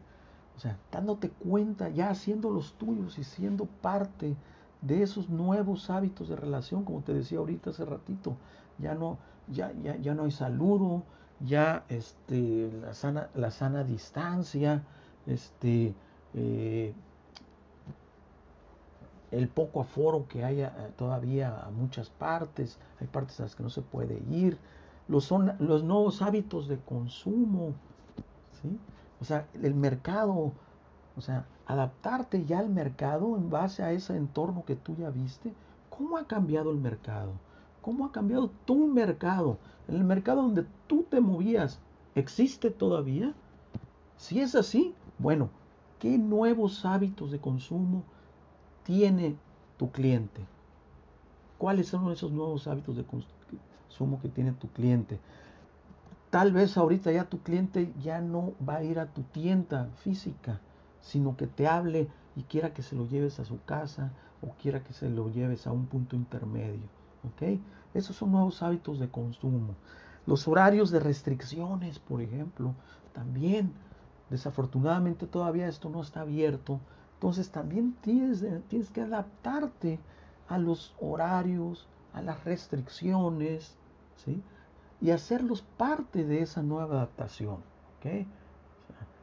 O 0.56 0.60
sea, 0.60 0.76
dándote 0.90 1.30
cuenta, 1.30 1.88
ya 1.88 2.10
haciendo 2.10 2.50
los 2.50 2.72
tuyos 2.72 3.16
y 3.16 3.22
siendo 3.22 3.66
parte 3.66 4.34
de 4.82 5.04
esos 5.04 5.28
nuevos 5.28 5.88
hábitos 5.88 6.28
de 6.28 6.34
relación, 6.34 6.82
como 6.82 7.02
te 7.02 7.14
decía 7.14 7.38
ahorita 7.38 7.70
hace 7.70 7.84
ratito, 7.84 8.34
ya 8.78 8.96
no, 8.96 9.18
ya, 9.46 9.72
ya, 9.80 9.94
ya 9.94 10.14
no 10.14 10.24
hay 10.24 10.32
saludo, 10.32 11.04
ya 11.38 11.84
este, 11.88 12.72
la, 12.72 12.92
sana, 12.92 13.28
la 13.36 13.52
sana 13.52 13.84
distancia, 13.84 14.82
este, 15.26 15.94
eh, 16.34 16.92
el 19.30 19.49
poco 19.49 19.80
aforo 19.80 20.26
que 20.28 20.44
hay 20.44 20.62
eh, 20.62 20.70
todavía 20.97 21.61
a 21.64 21.70
muchas 21.70 22.11
partes, 22.11 22.78
hay 23.00 23.06
partes 23.06 23.40
a 23.40 23.44
las 23.44 23.54
que 23.54 23.62
no 23.62 23.70
se 23.70 23.82
puede 23.82 24.23
ir, 24.30 24.58
los, 25.08 25.25
son, 25.25 25.54
los 25.58 25.85
nuevos 25.85 26.23
hábitos 26.23 26.68
de 26.68 26.78
consumo, 26.78 27.73
¿sí? 28.62 28.78
O 29.20 29.25
sea, 29.25 29.47
el 29.62 29.75
mercado, 29.75 30.52
o 31.16 31.20
sea, 31.20 31.47
adaptarte 31.66 32.44
ya 32.44 32.61
al 32.61 32.70
mercado 32.70 33.37
en 33.37 33.50
base 33.50 33.82
a 33.82 33.92
ese 33.92 34.16
entorno 34.16 34.64
que 34.64 34.76
tú 34.76 34.94
ya 34.97 35.11
viste. 35.11 35.52
¿Cómo 35.90 36.16
ha 36.16 36.26
cambiado 36.26 36.70
el 36.70 36.78
mercado? 36.78 37.32
¿Cómo 37.82 38.06
ha 38.06 38.12
cambiado 38.12 38.50
tu 38.64 38.87
mercado? 38.87 39.58
El 39.88 40.04
mercado 40.04 40.42
donde 40.42 40.66
tú 40.87 41.04
te 41.08 41.20
movías, 41.20 41.80
¿existe 42.14 42.70
todavía? 42.70 43.35
Si 44.16 44.40
es 44.40 44.54
así, 44.54 44.94
bueno, 45.18 45.49
¿qué 45.99 46.18
nuevos 46.18 46.85
hábitos 46.85 47.30
de 47.30 47.40
consumo 47.40 48.04
tiene 48.88 49.37
tu 49.76 49.92
cliente? 49.92 50.40
¿Cuáles 51.59 51.88
son 51.88 52.11
esos 52.11 52.33
nuevos 52.33 52.66
hábitos 52.66 52.97
de 52.97 53.04
consumo 53.04 54.18
que 54.23 54.30
tiene 54.30 54.52
tu 54.52 54.68
cliente? 54.68 55.21
Tal 56.30 56.52
vez 56.52 56.75
ahorita 56.78 57.12
ya 57.12 57.28
tu 57.28 57.42
cliente 57.42 57.92
ya 58.02 58.23
no 58.23 58.54
va 58.66 58.76
a 58.76 58.85
ir 58.85 58.99
a 58.99 59.12
tu 59.12 59.25
tienda 59.25 59.90
física, 59.99 60.61
sino 61.02 61.37
que 61.37 61.47
te 61.47 61.68
hable 61.68 62.09
y 62.35 62.45
quiera 62.45 62.73
que 62.73 62.83
se 62.83 62.97
lo 62.97 63.07
lleves 63.07 63.38
a 63.40 63.45
su 63.45 63.62
casa 63.64 64.11
o 64.40 64.54
quiera 64.54 64.83
que 64.83 64.95
se 64.95 65.11
lo 65.11 65.28
lleves 65.28 65.66
a 65.66 65.73
un 65.73 65.85
punto 65.85 66.16
intermedio. 66.16 66.88
¿ok? 67.25 67.61
Esos 67.92 68.16
son 68.16 68.33
nuevos 68.33 68.62
hábitos 68.62 68.99
de 68.99 69.11
consumo. 69.11 69.75
Los 70.25 70.49
horarios 70.49 70.90
de 70.90 71.00
restricciones, 71.00 71.99
por 71.99 72.23
ejemplo, 72.23 72.73
también, 73.12 73.71
desafortunadamente 74.30 75.26
todavía 75.26 75.68
esto 75.68 75.90
no 75.90 76.00
está 76.00 76.23
abierto. 76.23 76.80
Entonces 77.18 77.50
también 77.50 77.96
tienes, 78.00 78.44
tienes 78.68 78.90
que 78.90 79.00
adaptarte 79.00 79.98
a 80.48 80.56
los 80.56 80.94
horarios, 81.00 81.88
a 82.12 82.22
las 82.22 82.44
restricciones, 82.44 83.76
¿sí? 84.14 84.40
y 85.00 85.10
hacerlos 85.10 85.62
parte 85.62 86.25
de 86.25 86.42
esa 86.42 86.62
nueva 86.62 86.94
adaptación. 86.94 87.58
¿okay? 87.98 88.28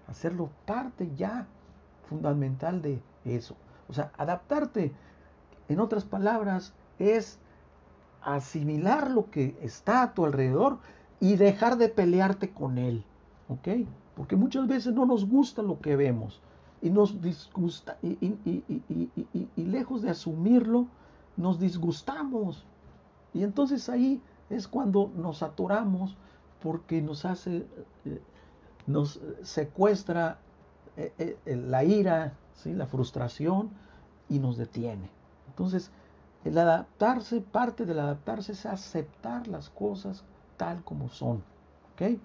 hacerlo 0.08 0.50
parte 0.66 1.10
ya 1.16 1.48
fundamental 2.10 2.82
de 2.82 3.02
eso. 3.24 3.56
O 3.88 3.94
sea, 3.94 4.12
adaptarte, 4.18 4.92
en 5.70 5.80
otras 5.80 6.04
palabras, 6.04 6.74
es 7.00 7.40
asimilar 8.22 9.10
lo 9.10 9.32
que 9.32 9.58
está 9.62 10.04
a 10.04 10.14
tu 10.14 10.26
alrededor 10.26 10.80
y 11.22 11.38
dejar 11.38 11.78
de 11.78 11.88
pelearte 11.88 12.52
con 12.52 12.78
él. 12.78 13.06
¿Ok? 13.48 13.88
Porque 14.18 14.36
muchas 14.36 14.68
veces 14.68 14.94
no 14.94 15.06
nos 15.06 15.26
gusta 15.26 15.62
lo 15.62 15.80
que 15.80 15.96
vemos 15.96 16.42
y 16.82 16.90
nos 16.90 17.22
disgusta 17.22 17.98
y, 18.02 18.18
y 19.56 19.64
lejos 19.64 20.02
de 20.02 20.10
asumirlo, 20.12 20.88
nos 21.38 21.60
disgustamos. 21.60 22.66
Y 23.34 23.44
entonces 23.44 23.90
ahí 23.90 24.22
es 24.50 24.68
cuando 24.68 25.12
nos 25.16 25.44
atoramos 25.44 26.16
porque 26.62 27.02
nos 27.02 27.26
hace, 27.26 27.66
eh, 28.06 28.22
nos 28.88 29.20
secuestra 29.44 30.40
eh, 30.98 31.14
eh, 31.46 31.56
la 31.56 31.84
ira, 31.84 32.34
¿sí? 32.56 32.74
la 32.74 32.88
frustración 32.88 33.70
y 34.30 34.40
nos 34.40 34.58
detiene. 34.58 35.10
Entonces, 35.48 35.92
el 36.44 36.58
adaptarse, 36.58 37.42
parte 37.42 37.86
del 37.86 38.00
adaptarse 38.00 38.54
es 38.54 38.66
aceptar 38.66 39.48
las 39.48 39.70
cosas 39.70 40.24
tal 40.58 40.84
como 40.84 41.10
son. 41.10 41.44
¿ok? 41.94 42.20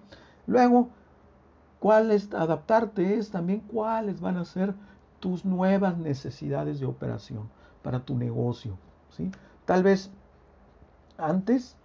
Luego, 0.47 0.89
¿cuál 1.81 2.11
es 2.11 2.31
adaptarte? 2.33 3.17
Es 3.17 3.31
también 3.31 3.61
cuáles 3.61 4.21
van 4.21 4.37
a 4.37 4.45
ser 4.45 4.75
tus 5.19 5.43
nuevas 5.43 5.97
necesidades 5.97 6.79
de 6.79 6.85
operación 6.85 7.49
para 7.81 8.05
tu 8.05 8.15
negocio. 8.15 8.77
¿sí? 9.09 9.31
Tal 9.65 9.81
vez 9.81 10.11
antes 11.17 11.75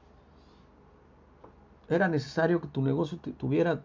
era 1.89 2.09
necesario 2.09 2.61
que 2.61 2.69
tu 2.69 2.83
negocio 2.83 3.19
tuviera 3.39 3.81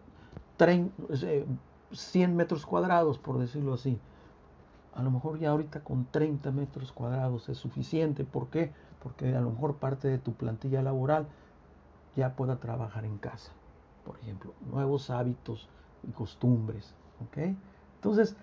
100 1.92 2.36
metros 2.36 2.66
cuadrados, 2.66 3.18
por 3.18 3.38
decirlo 3.38 3.74
así. 3.74 3.98
A 4.94 5.02
lo 5.02 5.10
mejor 5.10 5.38
ya 5.38 5.50
ahorita 5.50 5.80
con 5.80 6.04
30 6.04 6.50
metros 6.50 6.92
cuadrados 6.92 7.48
es 7.48 7.56
suficiente. 7.56 8.24
¿Por 8.24 8.48
qué? 8.48 8.70
Porque 9.02 9.34
a 9.34 9.40
lo 9.40 9.50
mejor 9.50 9.76
parte 9.76 10.08
de 10.08 10.18
tu 10.18 10.34
plantilla 10.34 10.82
laboral 10.82 11.26
ya 12.16 12.36
pueda 12.36 12.56
trabajar 12.56 13.06
en 13.06 13.16
casa. 13.16 13.52
Por 14.04 14.18
ejemplo, 14.18 14.52
nuevos 14.70 15.08
hábitos 15.08 15.70
y 16.06 16.12
costumbres. 16.12 16.94
¿ok? 17.22 17.54
Entonces, 17.96 18.36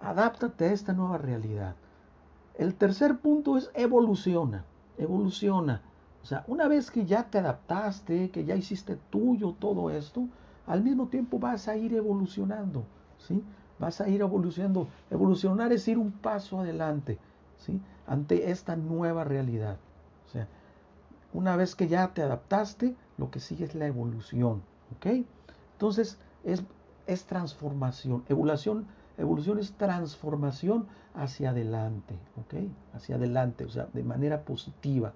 adáptate 0.00 0.66
a 0.66 0.72
esta 0.72 0.92
nueva 0.92 1.18
realidad. 1.18 1.74
El 2.56 2.74
tercer 2.74 3.18
punto 3.18 3.56
es 3.56 3.70
evoluciona. 3.74 4.64
Evoluciona. 4.98 5.82
O 6.22 6.26
sea, 6.26 6.44
una 6.46 6.68
vez 6.68 6.90
que 6.90 7.06
ya 7.06 7.24
te 7.30 7.38
adaptaste, 7.38 8.30
que 8.30 8.44
ya 8.44 8.54
hiciste 8.54 8.96
tuyo 9.10 9.54
todo 9.58 9.90
esto, 9.90 10.28
al 10.66 10.82
mismo 10.82 11.08
tiempo 11.08 11.38
vas 11.38 11.68
a 11.68 11.76
ir 11.76 11.94
evolucionando, 11.94 12.84
¿sí? 13.18 13.42
Vas 13.78 14.00
a 14.00 14.08
ir 14.08 14.20
evolucionando. 14.20 14.88
Evolucionar 15.10 15.72
es 15.72 15.88
ir 15.88 15.96
un 15.96 16.12
paso 16.12 16.60
adelante, 16.60 17.18
¿sí? 17.56 17.80
Ante 18.06 18.50
esta 18.50 18.76
nueva 18.76 19.24
realidad. 19.24 19.78
O 20.26 20.28
sea, 20.30 20.46
una 21.32 21.56
vez 21.56 21.74
que 21.74 21.88
ya 21.88 22.12
te 22.12 22.22
adaptaste, 22.22 22.94
lo 23.16 23.30
que 23.30 23.40
sigue 23.40 23.64
es 23.64 23.74
la 23.74 23.86
evolución, 23.86 24.62
¿ok? 24.96 25.24
Entonces, 25.72 26.18
es, 26.44 26.62
es 27.12 27.24
transformación. 27.24 28.24
Evolución, 28.28 28.86
evolución 29.18 29.58
es 29.58 29.72
transformación 29.72 30.86
hacia 31.14 31.50
adelante, 31.50 32.14
¿ok? 32.36 32.68
Hacia 32.94 33.16
adelante, 33.16 33.64
o 33.64 33.68
sea, 33.68 33.88
de 33.92 34.02
manera 34.04 34.42
positiva. 34.42 35.12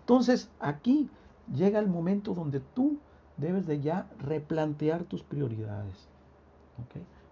Entonces, 0.00 0.50
aquí 0.58 1.10
llega 1.54 1.78
el 1.78 1.88
momento 1.88 2.34
donde 2.34 2.60
tú 2.60 2.98
debes 3.36 3.66
de 3.66 3.80
ya 3.80 4.06
replantear 4.18 5.04
tus 5.04 5.22
prioridades. 5.22 6.08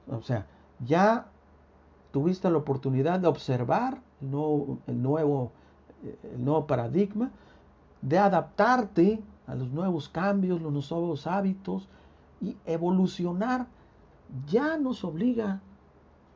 O 0.08 0.20
sea, 0.22 0.46
ya 0.84 1.26
tuviste 2.10 2.50
la 2.50 2.58
oportunidad 2.58 3.20
de 3.20 3.28
observar 3.28 4.00
el 4.20 4.30
nuevo, 4.30 4.78
el 4.86 5.02
nuevo, 5.02 5.52
el 6.34 6.44
nuevo 6.44 6.66
paradigma, 6.66 7.30
de 8.02 8.18
adaptarte 8.18 9.22
a 9.46 9.54
los 9.54 9.70
nuevos 9.70 10.08
cambios, 10.08 10.60
los 10.60 10.90
nuevos 10.90 11.26
hábitos 11.26 11.88
y 12.40 12.56
evolucionar, 12.66 13.66
ya 14.46 14.76
nos 14.76 15.04
obliga 15.04 15.60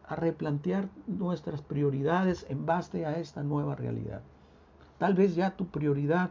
a 0.07 0.17
replantear 0.17 0.89
nuestras 1.07 1.63
prioridades 1.63 2.47
en 2.49 2.67
base 2.67 3.07
a 3.07 3.19
esta 3.19 3.43
nueva 3.43 3.75
realidad. 3.75 4.23
Tal 4.99 5.15
vez 5.15 5.35
ya 5.35 5.57
tu 5.57 5.67
prioridad 5.67 6.31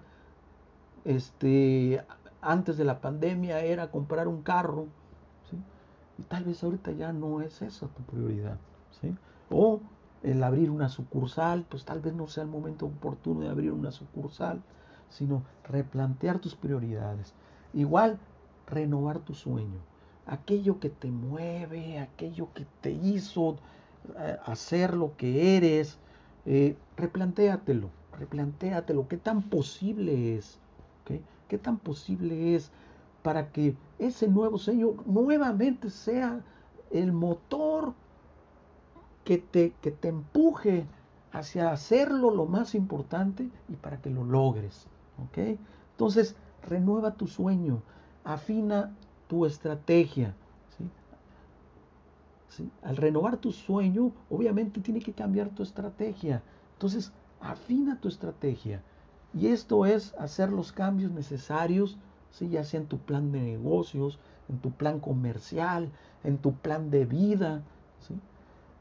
este, 1.03 2.03
antes 2.41 2.77
de 2.77 2.85
la 2.85 3.01
pandemia 3.01 3.59
era 3.59 3.91
comprar 3.91 4.27
un 4.27 4.41
carro, 4.41 4.87
y 6.17 6.23
tal 6.23 6.45
vez 6.45 6.63
ahorita 6.63 6.91
ya 6.91 7.11
no 7.11 7.41
es 7.41 7.61
esa 7.61 7.87
tu 7.87 8.03
prioridad. 8.03 8.57
O 9.49 9.81
el 10.23 10.41
abrir 10.43 10.71
una 10.71 10.89
sucursal, 10.89 11.65
pues 11.69 11.85
tal 11.85 11.99
vez 11.99 12.13
no 12.13 12.27
sea 12.27 12.43
el 12.43 12.49
momento 12.49 12.85
oportuno 12.85 13.41
de 13.41 13.49
abrir 13.49 13.71
una 13.71 13.91
sucursal, 13.91 14.61
sino 15.09 15.43
replantear 15.65 16.39
tus 16.39 16.55
prioridades. 16.55 17.33
Igual, 17.73 18.17
renovar 18.67 19.19
tu 19.19 19.33
sueño. 19.33 19.79
Aquello 20.25 20.79
que 20.79 20.89
te 20.89 21.11
mueve, 21.11 21.99
aquello 21.99 22.49
que 22.53 22.65
te 22.81 22.91
hizo 22.91 23.57
eh, 24.19 24.37
hacer 24.45 24.93
lo 24.93 25.15
que 25.17 25.57
eres, 25.57 25.97
eh, 26.45 26.75
replantéatelo, 26.97 27.89
replantéatelo, 28.17 29.07
qué 29.07 29.17
tan 29.17 29.41
posible 29.41 30.35
es, 30.35 30.59
qué 31.47 31.57
tan 31.57 31.77
posible 31.77 32.55
es 32.55 32.71
para 33.21 33.51
que 33.51 33.75
ese 33.99 34.27
nuevo 34.27 34.57
Señor 34.57 35.07
nuevamente 35.07 35.89
sea 35.89 36.41
el 36.91 37.11
motor 37.11 37.93
que 39.23 39.39
te, 39.39 39.73
que 39.81 39.91
te 39.91 40.09
empuje 40.09 40.85
hacia 41.31 41.71
hacerlo 41.71 42.29
lo 42.29 42.45
más 42.45 42.75
importante 42.75 43.49
y 43.67 43.75
para 43.75 44.01
que 44.01 44.09
lo 44.09 44.23
logres. 44.23 44.87
Entonces, 45.91 46.35
renueva 46.67 47.15
tu 47.15 47.27
sueño, 47.27 47.81
afina 48.23 48.93
tu 49.27 49.45
estrategia. 49.45 50.33
¿sí? 52.49 52.69
Al 52.83 52.97
renovar 52.97 53.37
tu 53.37 53.51
sueño, 53.51 54.11
obviamente 54.29 54.81
tiene 54.81 55.01
que 55.01 55.13
cambiar 55.13 55.49
tu 55.49 55.63
estrategia. 55.63 56.41
Entonces, 56.73 57.11
afina 57.39 57.99
tu 57.99 58.07
estrategia. 58.07 58.81
Y 59.33 59.47
esto 59.47 59.85
es 59.85 60.13
hacer 60.17 60.51
los 60.51 60.71
cambios 60.71 61.11
necesarios, 61.11 61.97
¿sí? 62.31 62.49
ya 62.49 62.63
sea 62.63 62.79
en 62.79 62.87
tu 62.87 62.97
plan 62.97 63.31
de 63.31 63.41
negocios, 63.41 64.19
en 64.47 64.59
tu 64.59 64.71
plan 64.71 64.99
comercial, 64.99 65.91
en 66.23 66.37
tu 66.37 66.53
plan 66.53 66.89
de 66.89 67.05
vida. 67.05 67.61
¿sí? 68.07 68.15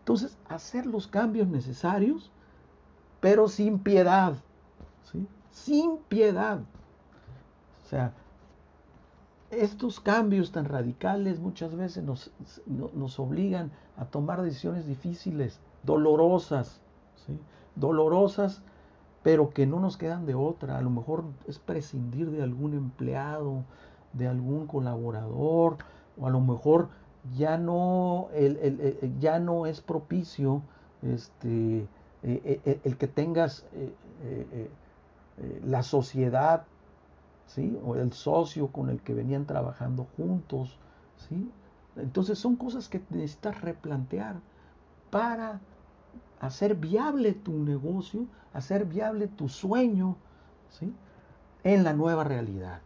Entonces, 0.01 0.37
hacer 0.49 0.87
los 0.87 1.07
cambios 1.07 1.49
necesarios, 1.49 2.31
pero 3.21 3.49
sin 3.49 3.79
piedad. 3.79 4.37
¿sí? 5.11 5.27
Sin 5.51 5.99
piedad. 6.09 6.61
O 7.85 7.89
sea, 7.89 8.13
estos 9.51 10.01
cambios 10.01 10.53
tan 10.53 10.65
radicales 10.65 11.41
muchas 11.41 11.75
veces 11.75 12.05
nos, 12.05 12.31
nos 12.67 13.19
obligan 13.19 13.71
a 13.97 14.07
tomar 14.07 14.43
decisiones 14.43 14.87
difíciles, 14.87 15.61
dolorosas, 15.83 16.81
¿sí? 17.27 17.39
dolorosas, 17.77 18.63
pero 19.23 19.51
que 19.51 19.67
no 19.67 19.81
nos 19.81 19.97
quedan 19.97 20.27
de 20.27 20.35
otra. 20.35 20.79
A 20.79 20.83
lo 20.83 20.91
mejor 20.91 21.25
es 21.47 21.59
prescindir 21.59 22.31
de 22.31 22.43
algún 22.43 22.75
empleado, 22.75 23.65
de 24.13 24.29
algún 24.29 24.67
colaborador, 24.67 25.79
o 26.19 26.27
a 26.27 26.31
lo 26.31 26.41
mejor 26.41 26.89
ya 27.35 27.57
no, 27.57 28.29
el, 28.35 29.17
ya 29.19 29.39
no 29.39 29.67
es 29.67 29.81
propicio 29.81 30.63
este, 31.03 31.89
eh, 32.23 32.61
eh, 32.65 32.81
el 32.85 32.97
que 32.97 33.09
tengas 33.09 33.65
eh, 33.73 34.69
la 35.65 35.83
sociedad 35.83 36.65
¿sí? 37.47 37.79
o 37.85 37.97
el 37.97 38.13
socio 38.13 38.69
con 38.69 38.91
el 38.91 39.01
que 39.01 39.15
venían 39.15 39.47
trabajando 39.47 40.07
juntos. 40.17 40.79
¿sí? 41.29 41.51
Entonces 41.97 42.39
son 42.39 42.57
cosas 42.57 42.89
que 42.89 43.03
necesitas 43.11 43.61
replantear 43.61 44.37
para 45.11 45.61
hacer 46.41 46.75
viable 46.75 47.33
tu 47.33 47.53
negocio, 47.53 48.27
hacer 48.53 48.85
viable 48.85 49.29
tu 49.29 49.49
sueño 49.49 50.17
¿sí? 50.71 50.93
en 51.63 51.85
la 51.85 51.93
nueva 51.93 52.25
realidad. 52.25 52.81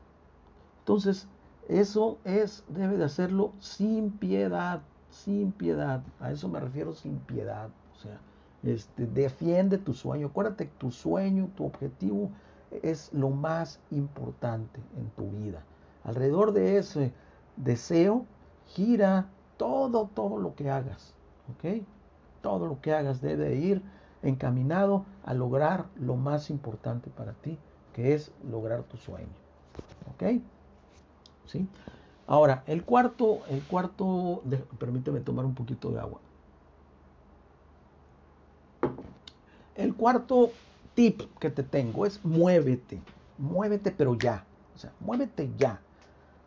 Entonces, 0.81 1.29
eso 1.69 2.19
es, 2.25 2.65
debe 2.69 2.97
de 2.97 3.05
hacerlo 3.05 3.53
sin 3.59 4.11
piedad, 4.11 4.81
sin 5.11 5.53
piedad. 5.53 6.03
A 6.21 6.31
eso 6.31 6.49
me 6.49 6.61
refiero 6.61 6.95
sin 6.95 7.19
piedad. 7.19 7.69
O 7.95 7.99
sea, 8.01 8.19
este, 8.63 9.07
defiende 9.07 9.77
tu 9.79 9.93
sueño. 9.93 10.29
Acuérdate 10.29 10.69
que 10.69 10.75
tu 10.79 10.91
sueño, 10.91 11.51
tu 11.57 11.67
objetivo 11.67 12.31
es 12.71 13.13
lo 13.13 13.31
más 13.31 13.81
importante 13.91 14.81
en 14.97 15.11
tu 15.11 15.31
vida. 15.31 15.63
Alrededor 16.05 16.53
de 16.53 16.79
ese 16.79 17.13
deseo 17.57 18.27
gira 18.67 19.29
todo, 19.57 20.09
todo 20.15 20.39
lo 20.39 20.55
que 20.55 20.71
hagas. 20.71 21.15
¿Ok? 21.53 21.83
Todo 22.43 22.67
lo 22.67 22.81
que 22.81 22.93
hagas 22.93 23.21
debe 23.21 23.57
ir 23.57 23.83
encaminado 24.23 25.05
a 25.25 25.35
lograr 25.35 25.87
lo 25.97 26.17
más 26.17 26.51
importante 26.51 27.11
para 27.11 27.33
ti, 27.33 27.59
que 27.93 28.15
es 28.15 28.33
lograr 28.51 28.83
tu 28.85 28.97
sueño. 28.97 29.29
¿Ok? 30.15 30.41
¿Sí? 31.47 31.69
Ahora, 32.27 32.63
el 32.67 32.85
cuarto, 32.85 33.41
el 33.49 33.63
cuarto, 33.63 34.43
permíteme 34.79 35.21
tomar 35.21 35.47
un 35.47 35.55
poquito 35.55 35.91
de 35.91 36.01
agua. 36.01 36.21
El 39.75 39.95
cuarto 39.95 40.51
tip 40.99 41.23
que 41.39 41.49
te 41.49 41.63
tengo 41.63 42.07
es 42.07 42.25
muévete, 42.25 43.01
muévete 43.39 43.93
pero 43.93 44.17
ya, 44.17 44.45
o 44.75 44.79
sea, 44.79 44.93
muévete 44.99 45.49
ya. 45.57 45.81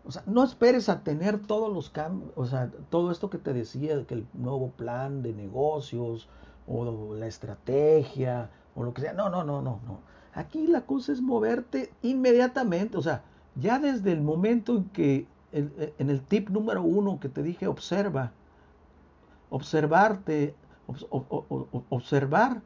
O 0.03 0.11
sea, 0.11 0.23
no 0.25 0.43
esperes 0.43 0.89
a 0.89 1.05
tener 1.05 1.39
todos 1.39 1.73
los 1.73 1.89
cambios, 1.89 2.33
o 2.35 2.45
sea, 2.45 2.69
todo 2.89 3.11
esto 3.11 3.29
que 3.29 3.37
te 3.37 3.53
decía, 3.53 4.05
que 4.05 4.15
el 4.15 4.27
nuevo 4.33 4.71
plan 4.71 5.21
de 5.21 5.31
negocios 5.31 6.27
o 6.67 7.15
la 7.15 7.27
estrategia 7.27 8.49
o 8.75 8.83
lo 8.83 8.93
que 8.93 9.03
sea. 9.03 9.13
No, 9.13 9.29
no, 9.29 9.45
no, 9.45 9.61
no, 9.61 9.79
no. 9.87 9.99
Aquí 10.33 10.67
la 10.67 10.81
cosa 10.81 11.13
es 11.13 11.21
moverte 11.21 11.93
inmediatamente, 12.01 12.97
o 12.97 13.01
sea, 13.01 13.23
ya 13.55 13.79
desde 13.79 14.11
el 14.11 14.19
momento 14.19 14.75
en 14.75 14.83
que, 14.89 15.27
en 15.53 16.09
el 16.09 16.21
tip 16.23 16.49
número 16.49 16.83
uno 16.83 17.21
que 17.21 17.29
te 17.29 17.41
dije, 17.41 17.67
observa, 17.67 18.33
observarte, 19.49 20.55
observar 21.89 22.61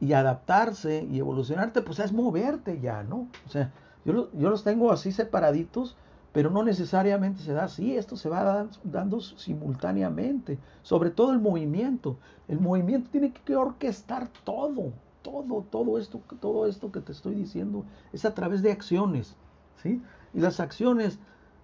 y 0.00 0.14
adaptarse 0.14 1.06
y 1.10 1.18
evolucionarte, 1.18 1.82
pues 1.82 1.98
es 1.98 2.12
moverte 2.12 2.80
ya, 2.80 3.02
¿no? 3.02 3.28
O 3.46 3.50
sea, 3.50 3.72
yo, 4.04 4.30
yo 4.32 4.50
los 4.50 4.64
tengo 4.64 4.90
así 4.92 5.12
separaditos, 5.12 5.96
pero 6.32 6.50
no 6.50 6.62
necesariamente 6.62 7.42
se 7.42 7.52
da 7.52 7.64
así, 7.64 7.96
esto 7.96 8.16
se 8.16 8.28
va 8.28 8.66
dando 8.84 9.20
simultáneamente, 9.20 10.58
sobre 10.82 11.10
todo 11.10 11.32
el 11.32 11.40
movimiento. 11.40 12.16
El 12.48 12.60
movimiento 12.60 13.10
tiene 13.10 13.32
que 13.32 13.56
orquestar 13.56 14.28
todo, 14.44 14.92
todo, 15.22 15.64
todo 15.70 15.98
esto, 15.98 16.20
todo 16.40 16.66
esto 16.66 16.90
que 16.92 17.00
te 17.00 17.12
estoy 17.12 17.34
diciendo 17.34 17.84
es 18.12 18.24
a 18.24 18.34
través 18.34 18.62
de 18.62 18.72
acciones. 18.72 19.36
Y 19.84 20.40
las 20.40 20.60
acciones 20.60 21.18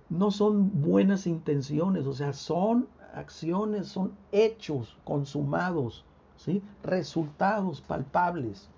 no 0.09 0.31
son 0.31 0.83
buenas 0.83 1.27
intenciones, 1.27 2.07
o 2.07 2.13
sea, 2.13 2.33
son 2.33 2.89
acciones, 3.15 3.89
son 3.89 4.13
hechos 4.33 4.97
consumados, 5.05 6.05
¿sí? 6.37 6.63
Resultados 6.83 7.81
palpables. 7.81 8.69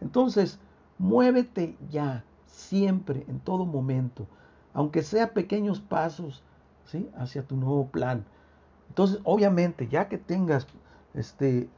Entonces, 0.00 0.58
muévete 0.98 1.76
ya, 1.90 2.24
siempre, 2.46 3.24
en 3.28 3.38
todo 3.40 3.64
momento, 3.64 4.26
aunque 4.74 5.02
sea 5.02 5.32
pequeños 5.32 5.80
pasos, 5.80 6.42
¿sí? 6.84 7.08
Hacia 7.16 7.42
tu 7.42 7.56
nuevo 7.56 7.86
plan. 7.86 8.24
Entonces, 8.88 9.20
obviamente, 9.24 9.88
ya 9.88 10.08
que 10.08 10.18
tengas 10.18 10.66
este 11.14 11.68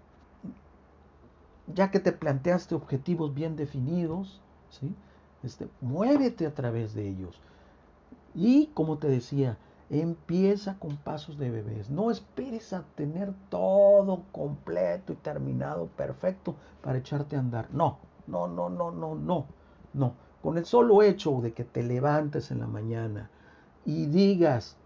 ya 1.73 1.91
que 1.91 2.01
te 2.01 2.13
planteaste 2.13 2.75
objetivos 2.75 3.35
bien 3.35 3.57
definidos, 3.57 4.41
¿sí? 4.71 4.95
Este, 5.43 5.69
muévete 5.81 6.47
a 6.47 6.55
través 6.55 6.95
de 6.95 7.09
ellos. 7.09 7.41
Y 8.35 8.67
como 8.75 8.99
te 8.99 9.09
decía, 9.09 9.57
empieza 9.90 10.79
con 10.79 10.97
pasos 10.97 11.38
de 11.38 11.51
bebés. 11.51 11.90
No 11.90 12.11
esperes 12.11 12.73
a 12.73 12.85
tener 12.94 13.33
todo 13.49 14.23
completo 14.33 15.12
y 15.12 15.16
terminado, 15.16 15.87
perfecto, 15.87 16.55
para 16.83 16.99
echarte 16.99 17.37
a 17.37 17.40
andar. 17.40 17.68
No, 17.73 17.99
no, 18.27 18.49
no, 18.49 18.68
no, 18.70 18.90
no, 18.90 19.14
no, 19.14 19.47
no. 19.92 20.14
Con 20.42 20.59
el 20.59 20.66
solo 20.66 21.03
hecho 21.03 21.40
de 21.40 21.53
que 21.53 21.64
te 21.64 21.83
levantes 21.83 22.51
en 22.51 22.61
la 22.61 22.66
mañana 22.66 23.31
y 23.85 24.07
digas, 24.07 24.77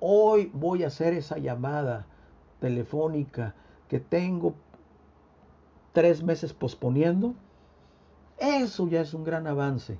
hoy 0.00 0.50
voy 0.52 0.84
a 0.84 0.88
hacer 0.88 1.14
esa 1.14 1.38
llamada 1.38 2.06
telefónica 2.60 3.54
que 3.88 4.00
tengo 4.00 4.54
tres 5.92 6.22
meses 6.22 6.52
posponiendo, 6.52 7.34
eso 8.38 8.88
ya 8.88 9.00
es 9.00 9.14
un 9.14 9.24
gran 9.24 9.46
avance. 9.46 9.98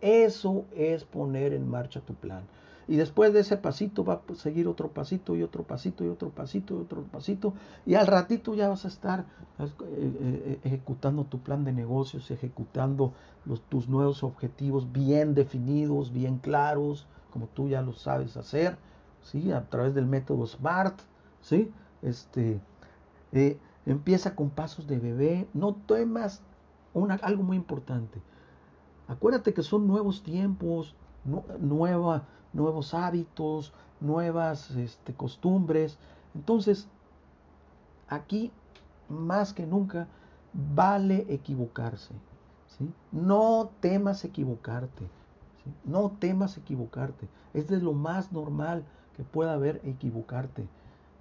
Eso 0.00 0.64
es 0.74 1.04
poner 1.04 1.52
en 1.52 1.68
marcha 1.68 2.00
tu 2.00 2.14
plan. 2.14 2.42
Y 2.88 2.96
después 2.96 3.32
de 3.32 3.40
ese 3.40 3.56
pasito 3.56 4.04
va 4.04 4.22
a 4.28 4.34
seguir 4.34 4.66
otro 4.68 4.88
pasito 4.88 5.36
y 5.36 5.42
otro 5.42 5.62
pasito 5.62 6.04
y 6.04 6.08
otro 6.08 6.30
pasito 6.30 6.74
y 6.74 6.80
otro 6.82 7.02
pasito. 7.04 7.54
Y 7.86 7.94
al 7.94 8.06
ratito 8.06 8.54
ya 8.54 8.68
vas 8.68 8.84
a 8.84 8.88
estar 8.88 9.26
eh, 9.60 9.66
eh, 9.90 10.60
ejecutando 10.64 11.24
tu 11.24 11.38
plan 11.40 11.64
de 11.64 11.72
negocios, 11.72 12.30
ejecutando 12.30 13.12
tus 13.68 13.88
nuevos 13.88 14.22
objetivos 14.22 14.92
bien 14.92 15.34
definidos, 15.34 16.12
bien 16.12 16.38
claros, 16.38 17.06
como 17.32 17.46
tú 17.46 17.68
ya 17.68 17.82
lo 17.82 17.92
sabes 17.92 18.36
hacer, 18.36 18.76
¿sí? 19.22 19.52
A 19.52 19.68
través 19.68 19.94
del 19.94 20.06
método 20.06 20.46
SMART, 20.46 21.00
¿sí? 21.40 21.70
Este, 22.02 22.60
eh, 23.32 23.58
empieza 23.86 24.34
con 24.34 24.50
pasos 24.50 24.86
de 24.86 24.98
bebé, 24.98 25.48
no 25.54 25.74
temas 25.86 26.42
algo 27.22 27.42
muy 27.42 27.56
importante. 27.56 28.20
Acuérdate 29.08 29.54
que 29.54 29.62
son 29.62 29.86
nuevos 29.86 30.22
tiempos, 30.22 30.94
nueva, 31.60 32.24
nuevos 32.52 32.94
hábitos, 32.94 33.72
nuevas 34.00 34.70
este, 34.72 35.14
costumbres. 35.14 35.98
Entonces, 36.34 36.88
aquí 38.08 38.50
más 39.08 39.52
que 39.52 39.66
nunca 39.66 40.06
vale 40.52 41.26
equivocarse. 41.28 42.14
¿sí? 42.78 42.90
No 43.10 43.70
temas 43.80 44.24
equivocarte. 44.24 45.08
No 45.84 46.10
temas 46.18 46.56
equivocarte. 46.56 47.28
Es 47.54 47.68
de 47.68 47.80
lo 47.80 47.92
más 47.92 48.32
normal 48.32 48.84
que 49.16 49.22
pueda 49.22 49.52
haber 49.52 49.80
equivocarte. 49.84 50.66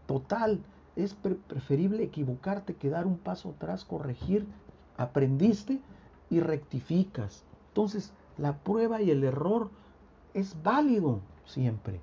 Total, 0.07 0.59
es 0.95 1.13
preferible 1.13 2.03
equivocarte 2.03 2.75
que 2.75 2.89
dar 2.89 3.05
un 3.05 3.17
paso 3.17 3.49
atrás, 3.49 3.85
corregir, 3.85 4.45
aprendiste 4.97 5.79
y 6.29 6.39
rectificas. 6.39 7.43
Entonces, 7.69 8.11
la 8.37 8.57
prueba 8.57 9.01
y 9.01 9.11
el 9.11 9.23
error 9.23 9.69
es 10.33 10.55
válido 10.61 11.19
siempre. 11.45 11.99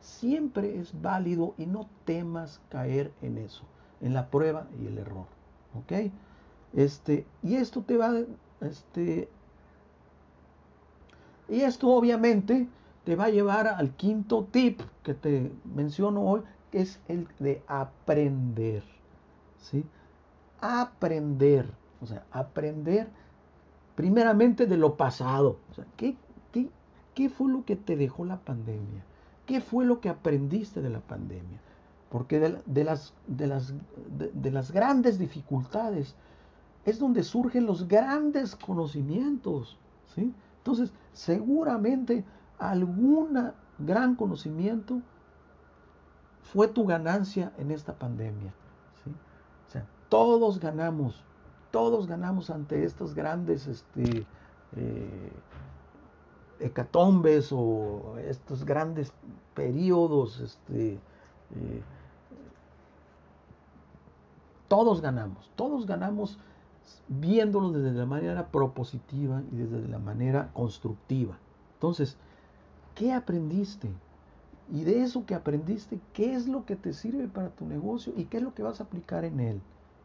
Siempre 0.00 0.78
es 0.78 1.00
válido 1.00 1.54
y 1.58 1.66
no 1.66 1.88
temas 2.04 2.60
caer 2.68 3.12
en 3.20 3.38
eso, 3.38 3.64
en 4.00 4.14
la 4.14 4.30
prueba 4.30 4.66
y 4.80 4.86
el 4.86 4.98
error. 4.98 5.26
¿Ok? 5.74 6.10
Este, 6.74 7.26
y 7.42 7.56
esto 7.56 7.82
te 7.82 7.96
va, 7.96 8.12
este, 8.60 9.28
y 11.48 11.60
esto 11.62 11.88
obviamente 11.88 12.68
te 13.04 13.16
va 13.16 13.24
a 13.24 13.30
llevar 13.30 13.66
al 13.66 13.92
quinto 13.92 14.46
tip 14.50 14.80
que 15.02 15.14
te 15.14 15.50
menciono 15.64 16.22
hoy, 16.22 16.42
que 16.70 16.80
es 16.80 17.00
el 17.08 17.26
de 17.38 17.62
aprender. 17.66 18.84
¿sí? 19.58 19.84
Aprender. 20.60 21.70
O 22.00 22.06
sea, 22.06 22.24
aprender 22.30 23.08
primeramente 23.94 24.66
de 24.66 24.76
lo 24.76 24.96
pasado. 24.96 25.58
O 25.70 25.74
sea, 25.74 25.86
¿qué, 25.96 26.16
qué, 27.18 27.28
fue 27.28 27.50
lo 27.50 27.64
que 27.64 27.74
te 27.74 27.96
dejó 27.96 28.24
la 28.24 28.38
pandemia? 28.38 29.02
¿Qué 29.44 29.60
fue 29.60 29.84
lo 29.84 30.00
que 30.00 30.08
aprendiste 30.08 30.80
de 30.80 30.90
la 30.90 31.00
pandemia? 31.00 31.60
Porque 32.10 32.38
de, 32.38 32.84
las, 32.84 33.12
de, 33.26 33.46
las, 33.48 33.74
de 34.06 34.50
las 34.52 34.70
grandes 34.70 35.18
dificultades 35.18 36.14
es 36.84 37.00
donde 37.00 37.24
surgen 37.24 37.66
los 37.66 37.88
grandes 37.88 38.54
conocimientos. 38.54 39.76
¿sí? 40.14 40.32
Entonces, 40.58 40.92
seguramente 41.12 42.24
algún 42.58 43.52
gran 43.78 44.14
conocimiento 44.14 45.02
fue 46.42 46.68
tu 46.68 46.86
ganancia 46.86 47.52
en 47.58 47.72
esta 47.72 47.94
pandemia. 47.94 48.54
O 49.66 49.70
sea, 49.70 49.86
todos 50.08 50.60
ganamos, 50.60 51.24
todos 51.72 52.06
ganamos 52.06 52.48
ante 52.48 52.84
estos 52.84 53.14
grandes 53.14 53.66
este, 53.66 54.24
eh, 54.76 55.32
hecatombes 56.60 57.50
o 57.52 58.16
estos 58.18 58.64
grandes 58.64 59.12
periodos. 59.54 60.40
Este, 60.40 60.94
eh, 60.94 61.82
todos 64.68 65.00
ganamos, 65.00 65.50
todos 65.56 65.86
ganamos 65.86 66.38
viéndolo 67.08 67.70
desde 67.70 67.92
la 67.92 68.06
manera 68.06 68.48
propositiva 68.48 69.42
y 69.52 69.56
desde 69.56 69.88
la 69.88 69.98
manera 69.98 70.50
constructiva. 70.52 71.38
Entonces, 71.74 72.16
¿qué 72.94 73.12
aprendiste? 73.12 73.88
Y 74.70 74.84
de 74.84 75.02
eso 75.02 75.24
que 75.24 75.34
aprendiste, 75.34 75.98
¿qué 76.12 76.34
es 76.34 76.46
lo 76.46 76.66
que 76.66 76.76
te 76.76 76.92
sirve 76.92 77.26
para 77.28 77.48
tu 77.48 77.66
negocio 77.66 78.12
y 78.16 78.24
qué 78.24 78.36
es 78.36 78.42
lo 78.42 78.54
que 78.54 78.62
vas 78.62 78.80
a 78.80 78.84
aplicar 78.84 79.24
en 79.24 79.40
él? 79.40 79.60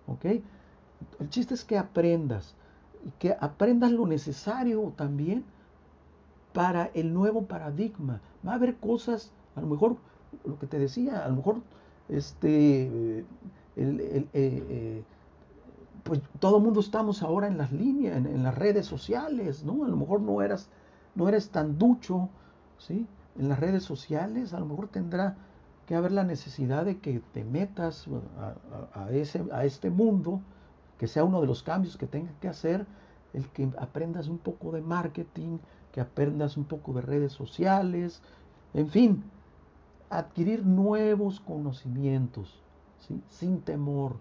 ¿Ok? 0.08 0.26
El 1.20 1.30
chiste 1.30 1.54
es 1.54 1.66
que 1.66 1.78
aprendas 1.78 2.56
y 3.06 3.10
que 3.20 3.36
aprendas 3.40 3.92
lo 3.92 4.08
necesario 4.08 4.94
también 4.96 5.44
para 6.54 6.92
el 6.94 7.14
nuevo 7.14 7.46
paradigma. 7.46 8.22
Va 8.46 8.54
a 8.54 8.56
haber 8.56 8.76
cosas, 8.78 9.32
a 9.56 9.62
lo 9.62 9.68
mejor, 9.68 9.98
lo 10.46 10.58
que 10.60 10.68
te 10.68 10.80
decía, 10.80 11.26
a 11.26 11.30
lo 11.30 11.36
mejor 11.38 11.62
este, 12.10 13.26
el, 13.76 14.00
el, 14.00 14.30
eh, 14.34 15.04
pues 16.04 16.22
todo 16.40 16.58
el 16.58 16.64
mundo 16.64 16.80
estamos 16.82 17.24
ahora 17.24 17.48
en 17.48 17.58
las 17.58 17.72
líneas, 17.72 18.18
en, 18.18 18.44
las 18.44 18.56
redes 18.56 18.86
sociales, 18.86 19.64
¿no? 19.64 19.86
A 19.86 19.88
lo 19.88 19.96
mejor 19.96 20.22
no 20.22 20.42
eras, 20.42 20.70
no 21.16 21.28
eres 21.30 21.50
tan 21.50 21.78
ducho, 21.78 22.30
¿sí? 22.78 23.08
En 23.38 23.50
las 23.50 23.60
redes 23.60 23.84
sociales, 23.84 24.54
a 24.54 24.60
lo 24.60 24.66
mejor 24.66 24.90
tendrá 24.90 25.38
que 25.88 25.96
haber 25.96 26.12
la 26.12 26.24
necesidad 26.24 26.86
de 26.86 27.00
que 27.00 27.22
te 27.34 27.44
metas 27.44 28.08
a, 28.94 29.12
ese, 29.12 29.44
a 29.52 29.66
este 29.66 29.90
mundo, 29.90 30.42
que 30.98 31.08
sea 31.08 31.24
uno 31.24 31.42
de 31.42 31.48
los 31.48 31.64
cambios 31.64 31.98
que 31.98 32.08
tengas 32.08 32.36
que 32.40 32.48
hacer, 32.48 32.86
el 33.34 33.48
que 33.50 33.70
aprendas 33.80 34.28
un 34.28 34.38
poco 34.38 34.72
de 34.72 34.82
marketing, 34.82 35.58
que 35.94 36.02
aprendas 36.02 36.58
un 36.58 36.66
poco 36.66 36.92
de 36.92 37.02
redes 37.02 37.32
sociales, 37.32 38.22
en 38.74 38.90
fin, 38.90 39.24
adquirir 40.10 40.66
nuevos 40.66 41.40
conocimientos, 41.40 42.60
sin 43.30 43.62
temor, 43.62 44.18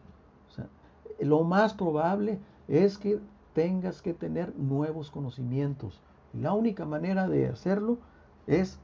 lo 1.23 1.45
más 1.45 1.75
probable 1.75 2.39
es 2.69 2.99
que 2.99 3.21
tengas 3.55 4.03
que 4.03 4.15
tener 4.15 4.57
nuevos 4.59 5.11
conocimientos. 5.11 6.01
La 6.33 6.53
única 6.53 6.85
manera 6.85 7.29
de 7.29 7.49
hacerlo 7.49 7.99
es 8.47 8.79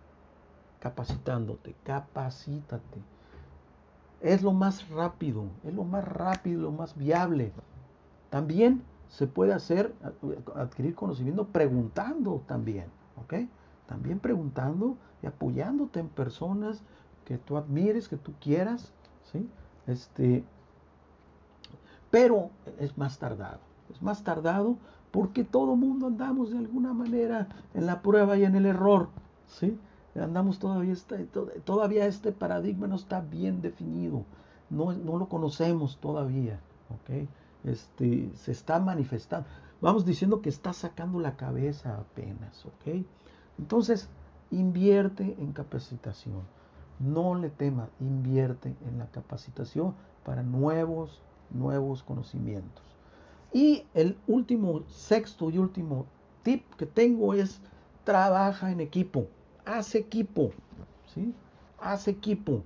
capacitándote, 0.81 1.75
capacítate. 1.85 3.01
Es 4.21 4.43
lo 4.43 4.53
más 4.53 4.89
rápido, 4.89 5.45
es 5.65 5.75
lo 5.75 5.85
más 5.85 6.05
rápido, 6.05 6.63
lo 6.63 6.73
más 6.73 6.97
viable. 6.97 7.53
También 8.31 8.83
se 9.09 9.27
puede 9.27 9.53
hacer, 9.53 9.95
adquirir 10.55 10.95
conocimiento 10.95 11.47
preguntando 11.49 12.43
también, 12.47 12.87
¿ok? 13.23 13.49
También 13.87 14.19
preguntando 14.19 14.97
y 15.23 15.27
apoyándote 15.27 16.01
en 16.01 16.09
personas 16.09 16.83
que 17.25 17.39
tú 17.39 17.57
admires, 17.57 18.09
que 18.09 18.17
tú 18.17 18.33
quieras, 18.41 18.93
¿sí? 19.33 19.49
Este, 19.87 20.45
pero 22.11 22.51
es 22.79 22.97
más 22.97 23.19
tardado. 23.19 23.61
Es 23.91 24.03
más 24.03 24.23
tardado 24.23 24.77
porque 25.11 25.45
todo 25.45 25.77
mundo 25.77 26.07
andamos 26.07 26.51
de 26.51 26.59
alguna 26.59 26.93
manera 26.93 27.49
en 27.75 27.87
la 27.87 28.03
prueba 28.03 28.37
y 28.37 28.45
en 28.45 28.55
el 28.55 28.67
error. 28.67 29.09
¿sí? 29.47 29.79
Andamos 30.15 30.59
todavía, 30.59 30.93
este, 30.93 31.27
todavía 31.65 32.07
este 32.07 32.33
paradigma 32.33 32.87
no 32.87 32.97
está 32.97 33.21
bien 33.21 33.63
definido. 33.63 34.25
No, 34.71 34.93
no 34.93 35.17
lo 35.17 35.29
conocemos 35.29 35.99
todavía. 35.99 36.61
¿okay? 37.03 37.29
Este, 37.65 38.31
se 38.35 38.53
está 38.53 38.79
manifestando. 38.79 39.49
Vamos 39.81 40.05
diciendo 40.05 40.43
que 40.43 40.49
está 40.49 40.73
sacando 40.73 41.21
la 41.21 41.37
cabeza 41.37 41.97
apenas. 41.97 42.65
¿ok? 42.67 43.05
Entonces, 43.59 44.09
invierte 44.51 45.37
en 45.39 45.53
capacitación. 45.53 46.43
No 46.99 47.35
le 47.35 47.51
tema, 47.51 47.89
invierte 48.01 48.75
en 48.87 48.99
la 48.99 49.07
capacitación 49.07 49.95
para 50.25 50.43
nuevos 50.43 51.23
nuevos 51.51 52.03
conocimientos. 52.03 52.85
Y 53.53 53.85
el 53.95 54.17
último, 54.27 54.83
sexto 54.89 55.51
y 55.51 55.59
último 55.59 56.07
tip 56.43 56.63
que 56.75 56.87
tengo 56.87 57.35
es 57.35 57.61
trabaja 58.05 58.71
en 58.71 58.81
equipo, 58.81 59.27
haz 59.65 59.95
equipo, 59.95 60.51
¿sí? 61.15 61.35
Haz 61.81 62.09
equipo. 62.09 62.63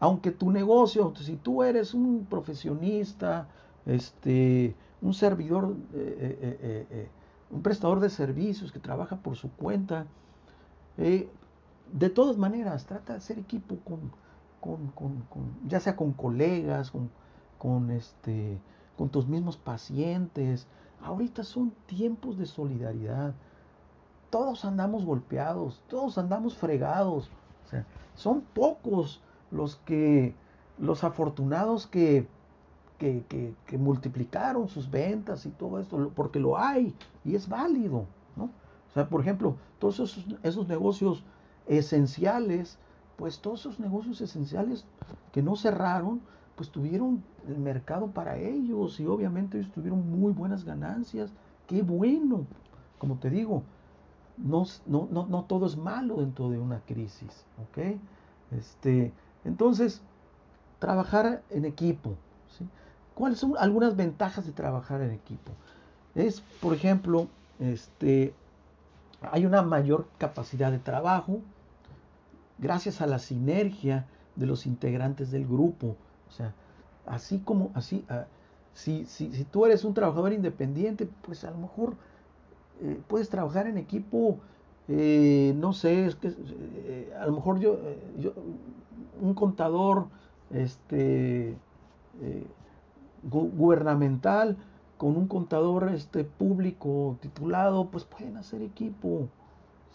Aunque 0.00 0.30
tu 0.30 0.50
negocio, 0.50 1.12
si 1.14 1.36
tú 1.36 1.62
eres 1.62 1.92
un 1.92 2.26
profesionista, 2.28 3.46
este, 3.84 4.74
un 5.02 5.12
servidor, 5.12 5.76
eh, 5.92 6.38
eh, 6.40 6.86
eh, 6.90 7.08
un 7.50 7.62
prestador 7.62 8.00
de 8.00 8.08
servicios 8.08 8.72
que 8.72 8.78
trabaja 8.78 9.16
por 9.16 9.36
su 9.36 9.50
cuenta, 9.52 10.06
de 10.96 12.10
todas 12.10 12.36
maneras, 12.36 12.84
trata 12.84 13.14
de 13.14 13.18
hacer 13.18 13.38
equipo 13.38 13.76
con, 13.84 14.10
con, 14.92 15.22
ya 15.66 15.80
sea 15.80 15.96
con 15.96 16.12
colegas, 16.12 16.90
con, 16.90 17.10
con, 17.58 17.90
este, 17.90 18.58
con 18.96 19.08
tus 19.08 19.26
mismos 19.26 19.56
pacientes. 19.56 20.66
Ahorita 21.02 21.42
son 21.42 21.72
tiempos 21.86 22.36
de 22.38 22.46
solidaridad. 22.46 23.34
Todos 24.28 24.64
andamos 24.64 25.04
golpeados, 25.04 25.82
todos 25.88 26.18
andamos 26.18 26.56
fregados. 26.56 27.30
son 28.14 28.42
pocos 28.42 29.22
los 29.50 29.76
que, 29.84 30.34
los 30.78 31.04
afortunados 31.04 31.86
que, 31.86 32.26
que, 32.98 33.24
que, 33.66 33.78
multiplicaron 33.78 34.68
sus 34.68 34.90
ventas 34.90 35.46
y 35.46 35.50
todo 35.50 35.78
esto, 35.78 36.12
porque 36.14 36.38
lo 36.38 36.58
hay 36.58 36.94
y 37.24 37.34
es 37.34 37.48
válido. 37.48 38.04
¿no? 38.36 38.44
O 38.44 38.92
sea, 38.94 39.08
por 39.08 39.20
ejemplo, 39.20 39.56
todos 39.78 40.00
esos, 40.00 40.26
esos 40.42 40.68
negocios 40.68 41.24
esenciales 41.66 42.78
pues 43.20 43.38
todos 43.38 43.60
esos 43.60 43.78
negocios 43.78 44.22
esenciales 44.22 44.86
que 45.30 45.42
no 45.42 45.54
cerraron, 45.54 46.22
pues 46.56 46.70
tuvieron 46.70 47.22
el 47.46 47.58
mercado 47.58 48.06
para 48.06 48.38
ellos 48.38 48.98
y 48.98 49.04
obviamente 49.04 49.58
ellos 49.58 49.70
tuvieron 49.72 50.10
muy 50.10 50.32
buenas 50.32 50.64
ganancias. 50.64 51.30
Qué 51.66 51.82
bueno. 51.82 52.46
Como 52.96 53.16
te 53.16 53.28
digo, 53.28 53.62
no, 54.38 54.64
no, 54.86 55.06
no, 55.10 55.44
todo 55.44 55.66
es 55.66 55.76
malo 55.76 56.16
dentro 56.16 56.48
de 56.48 56.58
una 56.58 56.80
crisis. 56.86 57.44
¿ok? 57.62 57.98
Este, 58.52 59.12
entonces, 59.44 60.02
trabajar 60.78 61.42
en 61.50 61.64
equipo. 61.64 62.16
¿Cuáles 63.14 63.38
son 63.38 63.54
algunas 63.58 63.96
ventajas 63.96 64.46
de 64.46 64.52
trabajar 64.52 65.02
en 65.02 65.10
equipo? 65.10 65.52
Es, 66.14 66.40
por 66.62 66.74
ejemplo, 66.74 67.28
este, 67.58 68.32
hay 69.20 69.44
una 69.44 69.60
mayor 69.60 70.06
capacidad 70.16 70.70
de 70.70 70.78
trabajo, 70.78 71.40
gracias 72.58 73.02
a 73.02 73.06
la 73.06 73.18
sinergia 73.18 74.06
de 74.36 74.46
los 74.46 74.64
integrantes 74.64 75.30
del 75.30 75.46
grupo. 75.46 75.96
O 76.28 76.32
sea, 76.32 76.54
así 77.06 77.40
como, 77.40 77.70
así, 77.74 78.06
ah, 78.08 78.24
si, 78.72 79.04
si, 79.04 79.32
si, 79.32 79.44
tú 79.44 79.66
eres 79.66 79.84
un 79.84 79.92
trabajador 79.92 80.32
independiente, 80.32 81.06
pues 81.22 81.44
a 81.44 81.50
lo 81.50 81.58
mejor 81.58 81.96
eh, 82.80 82.98
puedes 83.06 83.28
trabajar 83.28 83.66
en 83.66 83.76
equipo 83.76 84.38
eh, 84.92 85.54
no 85.56 85.72
sé, 85.72 86.06
es 86.06 86.16
que 86.16 86.28
eh, 86.28 87.14
a 87.16 87.24
lo 87.24 87.32
mejor 87.32 87.60
yo, 87.60 87.78
yo, 88.18 88.32
un 89.20 89.34
contador 89.34 90.06
este, 90.50 91.56
gubernamental 93.22 94.56
con 94.96 95.16
un 95.16 95.28
contador 95.28 95.90
este, 95.94 96.24
público 96.24 97.16
titulado, 97.20 97.90
pues 97.90 98.04
pueden 98.04 98.36
hacer 98.36 98.62
equipo, 98.62 99.28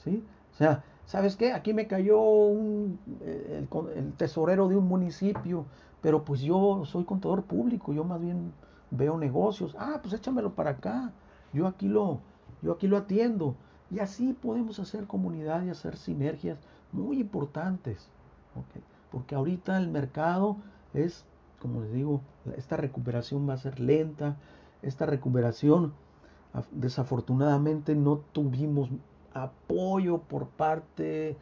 ¿sí? 0.04 0.24
O 0.54 0.58
sea, 0.58 0.84
¿sabes 1.06 1.36
qué? 1.36 1.54
Aquí 1.54 1.74
me 1.74 1.88
cayó 1.88 2.20
un, 2.20 2.98
el, 3.24 3.68
el, 3.96 4.14
tesorero 4.14 4.68
de 4.68 4.78
un 4.78 4.88
municipio, 4.88 5.66
pero 6.02 6.24
pues 6.24 6.42
yo 6.42 6.86
soy 6.86 7.04
contador 7.04 7.44
público, 7.44 7.94
yo 7.94 8.04
más 8.04 8.20
bien 8.20 8.52
veo 8.92 9.18
negocios. 9.18 9.76
Ah, 9.78 10.00
pues 10.02 10.14
échamelo 10.14 10.54
para 10.54 10.72
acá. 10.72 11.12
Yo 11.54 11.68
aquí 11.68 11.88
lo, 11.88 12.20
yo 12.62 12.74
aquí 12.74 12.88
lo 12.88 12.98
atiendo. 12.98 13.56
Y 13.92 14.00
así 14.00 14.34
podemos 14.34 14.80
hacer 14.80 15.06
comunidad 15.06 15.64
y 15.64 15.70
hacer 15.70 15.96
sinergias 15.98 16.58
muy 16.92 17.20
importantes. 17.20 18.10
Porque 19.16 19.34
ahorita 19.34 19.78
el 19.78 19.88
mercado 19.88 20.58
es, 20.94 21.24
como 21.62 21.80
les 21.80 21.94
digo, 21.94 22.20
esta 22.58 22.76
recuperación 22.76 23.48
va 23.48 23.54
a 23.54 23.58
ser 23.58 23.80
lenta. 23.80 24.36
Esta 24.82 25.06
recuperación, 25.06 25.94
desafortunadamente, 26.72 27.96
no 27.96 28.18
tuvimos 28.34 28.90
apoyo 29.34 30.18
por 30.18 30.48
parte 30.48 31.38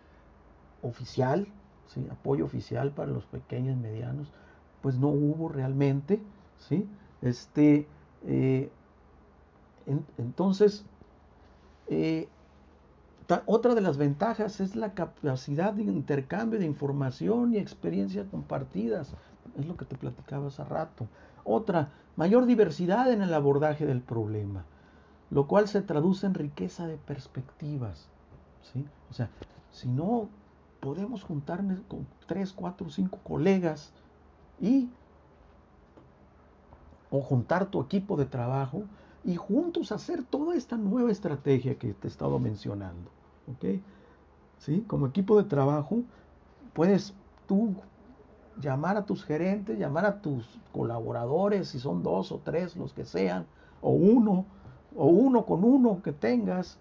oficial, 0.84 1.48
¿sí? 1.88 2.06
apoyo 2.12 2.46
oficial 2.46 2.92
para 2.92 3.12
los 3.12 3.26
pequeños 3.26 3.76
y 3.76 3.80
medianos, 3.80 4.28
pues 4.84 5.00
no 5.00 5.08
hubo 5.08 5.50
realmente, 5.50 6.22
¿sí? 6.60 6.88
Este, 7.24 7.88
eh, 8.28 8.70
entonces, 10.20 10.86
eh, 11.88 12.28
otra 13.46 13.76
de 13.76 13.82
las 13.82 13.98
ventajas 13.98 14.60
es 14.60 14.76
la 14.76 14.94
capacidad 14.94 15.74
de 15.74 15.84
intercambio 15.84 16.60
de 16.60 16.66
información 16.66 17.54
y 17.54 17.58
experiencias 17.58 18.28
compartidas. 18.30 19.14
Es 19.58 19.66
lo 19.66 19.78
que 19.78 19.86
te 19.86 19.98
platicaba 19.98 20.48
hace 20.48 20.64
rato. 20.64 21.08
Otra, 21.44 21.92
mayor 22.16 22.46
diversidad 22.46 23.12
en 23.12 23.22
el 23.22 23.34
abordaje 23.34 23.86
del 23.86 24.02
problema, 24.02 24.66
lo 25.30 25.48
cual 25.48 25.68
se 25.68 25.82
traduce 25.82 26.26
en 26.26 26.34
riqueza 26.34 26.88
de 26.88 26.98
perspectivas. 26.98 28.08
¿sí? 28.74 28.86
O 29.10 29.14
sea, 29.14 29.30
si 29.72 29.88
no 29.90 30.30
podemos 30.80 31.24
juntarnos 31.24 31.80
con 31.88 32.08
tres, 32.28 32.52
cuatro, 32.54 32.90
cinco 32.90 33.20
colegas 33.24 33.92
y 34.60 34.90
o 37.10 37.22
juntar 37.22 37.68
tu 37.68 37.80
equipo 37.80 38.18
de 38.18 38.26
trabajo 38.26 38.84
y 39.24 39.36
juntos 39.36 39.92
hacer 39.92 40.24
toda 40.24 40.56
esta 40.56 40.76
nueva 40.76 41.12
estrategia 41.12 41.78
que 41.78 41.94
te 41.94 42.08
he 42.08 42.12
estado 42.12 42.40
mencionando. 42.40 43.10
¿Ok? 43.52 43.80
¿Sí? 44.60 44.84
Como 44.88 45.08
equipo 45.08 45.38
de 45.42 45.48
trabajo, 45.48 46.02
puedes 46.74 47.14
tú 47.48 47.74
llamar 48.62 48.98
a 48.98 49.06
tus 49.06 49.24
gerentes, 49.24 49.80
llamar 49.80 50.06
a 50.06 50.22
tus 50.22 50.60
colaboradores, 50.72 51.70
si 51.70 51.80
son 51.80 52.04
dos 52.04 52.32
o 52.32 52.40
tres, 52.44 52.76
los 52.76 52.94
que 52.94 53.06
sean, 53.06 53.46
o 53.82 53.92
uno, 53.92 54.46
o 54.96 55.08
uno 55.08 55.46
con 55.46 55.64
uno 55.64 56.02
que 56.04 56.12
tengas, 56.12 56.78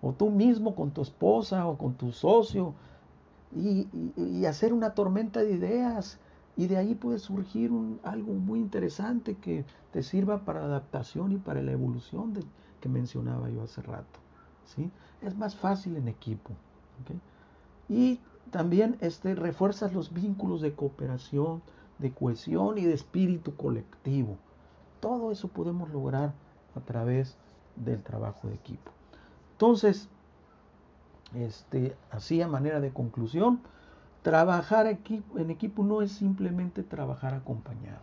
o 0.00 0.12
tú 0.12 0.30
mismo 0.30 0.74
con 0.74 0.90
tu 0.90 1.02
esposa 1.02 1.66
o 1.66 1.76
con 1.76 1.94
tu 1.94 2.12
socio, 2.12 2.74
y, 3.56 3.88
y 4.16 4.44
hacer 4.44 4.72
una 4.72 4.90
tormenta 4.90 5.40
de 5.40 5.52
ideas 5.52 6.18
y 6.58 6.66
de 6.66 6.76
ahí 6.76 6.96
puede 6.96 7.20
surgir 7.20 7.70
algo 8.02 8.34
muy 8.34 8.58
interesante 8.58 9.36
que 9.36 9.64
te 9.92 10.02
sirva 10.02 10.44
para 10.44 10.64
adaptación 10.64 11.30
y 11.30 11.36
para 11.36 11.62
la 11.62 11.70
evolución 11.70 12.34
que 12.80 12.88
mencionaba 12.88 13.48
yo 13.48 13.62
hace 13.62 13.80
rato. 13.80 14.18
¿sí? 14.66 14.90
Es 15.22 15.36
más 15.36 15.54
fácil 15.54 15.94
en 15.94 16.08
equipo. 16.08 16.50
Y 17.88 18.18
también 18.50 18.96
este, 19.00 19.36
refuerzas 19.36 19.94
los 19.94 20.12
vínculos 20.12 20.60
de 20.60 20.72
cooperación, 20.72 21.62
de 22.00 22.10
cohesión 22.10 22.76
y 22.76 22.86
de 22.86 22.94
espíritu 22.94 23.54
colectivo. 23.54 24.36
Todo 24.98 25.30
eso 25.30 25.46
podemos 25.46 25.88
lograr 25.90 26.34
a 26.74 26.80
través 26.80 27.36
del 27.76 28.02
trabajo 28.02 28.48
de 28.48 28.54
equipo. 28.54 28.90
Entonces, 29.52 30.08
este, 31.36 31.94
así 32.10 32.42
a 32.42 32.48
manera 32.48 32.80
de 32.80 32.92
conclusión, 32.92 33.60
Trabajar 34.22 34.86
en 34.86 35.50
equipo 35.50 35.84
no 35.84 36.02
es 36.02 36.12
simplemente 36.12 36.82
trabajar 36.82 37.34
acompañado. 37.34 38.02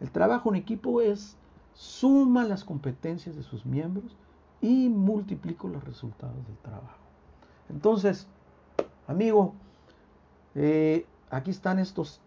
El 0.00 0.10
trabajo 0.10 0.50
en 0.50 0.56
equipo 0.56 1.00
es 1.00 1.36
suma 1.74 2.44
las 2.44 2.64
competencias 2.64 3.36
de 3.36 3.42
sus 3.42 3.66
miembros 3.66 4.16
y 4.60 4.88
multiplico 4.88 5.68
los 5.68 5.84
resultados 5.84 6.46
del 6.46 6.56
trabajo. 6.58 6.98
Entonces, 7.68 8.26
amigo, 9.06 9.54
eh, 10.54 11.06
aquí 11.30 11.50
están 11.50 11.78
estos 11.78 12.20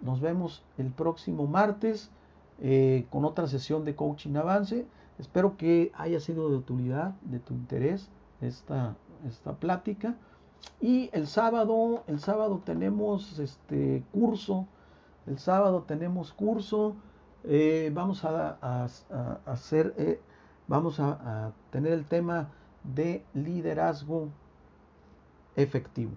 nos 0.00 0.20
vemos 0.20 0.62
el 0.78 0.92
próximo 0.92 1.48
martes 1.48 2.08
eh, 2.60 3.06
con 3.10 3.24
otra 3.24 3.48
sesión 3.48 3.84
de 3.84 3.96
coaching 3.96 4.36
avance. 4.36 4.86
Espero 5.18 5.56
que 5.56 5.90
haya 5.96 6.20
sido 6.20 6.50
de 6.50 6.56
utilidad, 6.56 7.14
de 7.22 7.40
tu 7.40 7.52
interés 7.52 8.08
esta, 8.40 8.94
esta 9.26 9.54
plática. 9.54 10.14
Y 10.80 11.10
el 11.12 11.26
sábado, 11.26 12.04
el 12.06 12.20
sábado 12.20 12.62
tenemos 12.64 13.40
este 13.40 14.04
curso. 14.12 14.68
El 15.26 15.40
sábado 15.40 15.82
tenemos 15.82 16.32
curso. 16.32 16.94
Eh, 17.42 17.90
vamos 17.92 18.24
a, 18.24 18.84
hacer, 19.46 19.94
eh, 19.98 20.20
vamos 20.68 21.00
a 21.00 21.50
tener 21.72 21.92
el 21.92 22.04
tema 22.04 22.50
de 22.84 23.24
liderazgo 23.34 24.28
efectivo. 25.56 26.12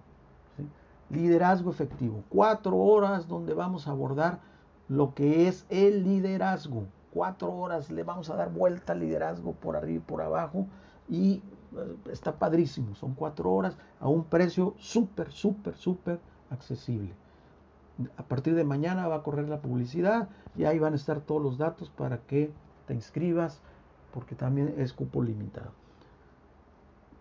Liderazgo 1.08 1.70
efectivo. 1.70 2.22
Cuatro 2.28 2.76
horas 2.76 3.26
donde 3.26 3.54
vamos 3.54 3.88
a 3.88 3.90
abordar 3.90 4.40
lo 4.88 5.14
que 5.14 5.48
es 5.48 5.66
el 5.68 6.04
liderazgo. 6.04 6.84
Cuatro 7.12 7.52
horas 7.52 7.90
le 7.90 8.04
vamos 8.04 8.30
a 8.30 8.36
dar 8.36 8.52
vuelta 8.52 8.92
al 8.92 9.00
liderazgo 9.00 9.52
por 9.52 9.76
arriba 9.76 9.96
y 9.96 10.06
por 10.06 10.22
abajo. 10.22 10.66
Y 11.08 11.42
eh, 11.76 11.96
está 12.12 12.38
padrísimo. 12.38 12.94
Son 12.94 13.14
cuatro 13.14 13.52
horas 13.52 13.76
a 13.98 14.08
un 14.08 14.24
precio 14.24 14.74
súper, 14.78 15.32
súper, 15.32 15.74
súper 15.76 16.20
accesible. 16.50 17.12
A 18.16 18.22
partir 18.22 18.54
de 18.54 18.64
mañana 18.64 19.08
va 19.08 19.16
a 19.16 19.22
correr 19.22 19.48
la 19.48 19.60
publicidad 19.60 20.28
y 20.56 20.64
ahí 20.64 20.78
van 20.78 20.92
a 20.92 20.96
estar 20.96 21.20
todos 21.20 21.42
los 21.42 21.58
datos 21.58 21.90
para 21.90 22.18
que 22.18 22.52
te 22.86 22.94
inscribas 22.94 23.60
porque 24.12 24.34
también 24.34 24.74
es 24.78 24.92
cupo 24.92 25.22
limitado. 25.22 25.72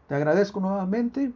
Te 0.07 0.15
agradezco 0.15 0.59
nuevamente 0.59 1.31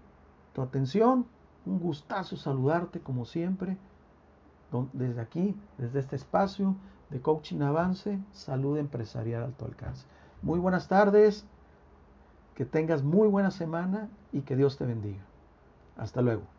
tu 0.53 0.61
atención. 0.61 1.25
Un 1.65 1.79
gustazo 1.79 2.35
saludarte 2.37 2.99
como 2.99 3.25
siempre 3.25 3.77
desde 4.93 5.21
aquí, 5.21 5.55
desde 5.77 5.99
este 5.99 6.15
espacio 6.15 6.75
de 7.09 7.21
Coaching 7.21 7.61
Avance, 7.61 8.19
Salud 8.31 8.77
Empresarial 8.77 9.43
Alto 9.43 9.65
Alcance. 9.65 10.05
Muy 10.41 10.59
buenas 10.59 10.87
tardes 10.87 11.45
Que 12.55 12.65
tengas 12.65 13.01
muy 13.01 13.27
buena 13.27 13.49
semana 13.49 14.09
y 14.31 14.41
que 14.41 14.55
Dios 14.55 14.77
te 14.77 14.85
bendiga. 14.85 15.23
Hasta 15.97 16.21
luego. 16.21 16.52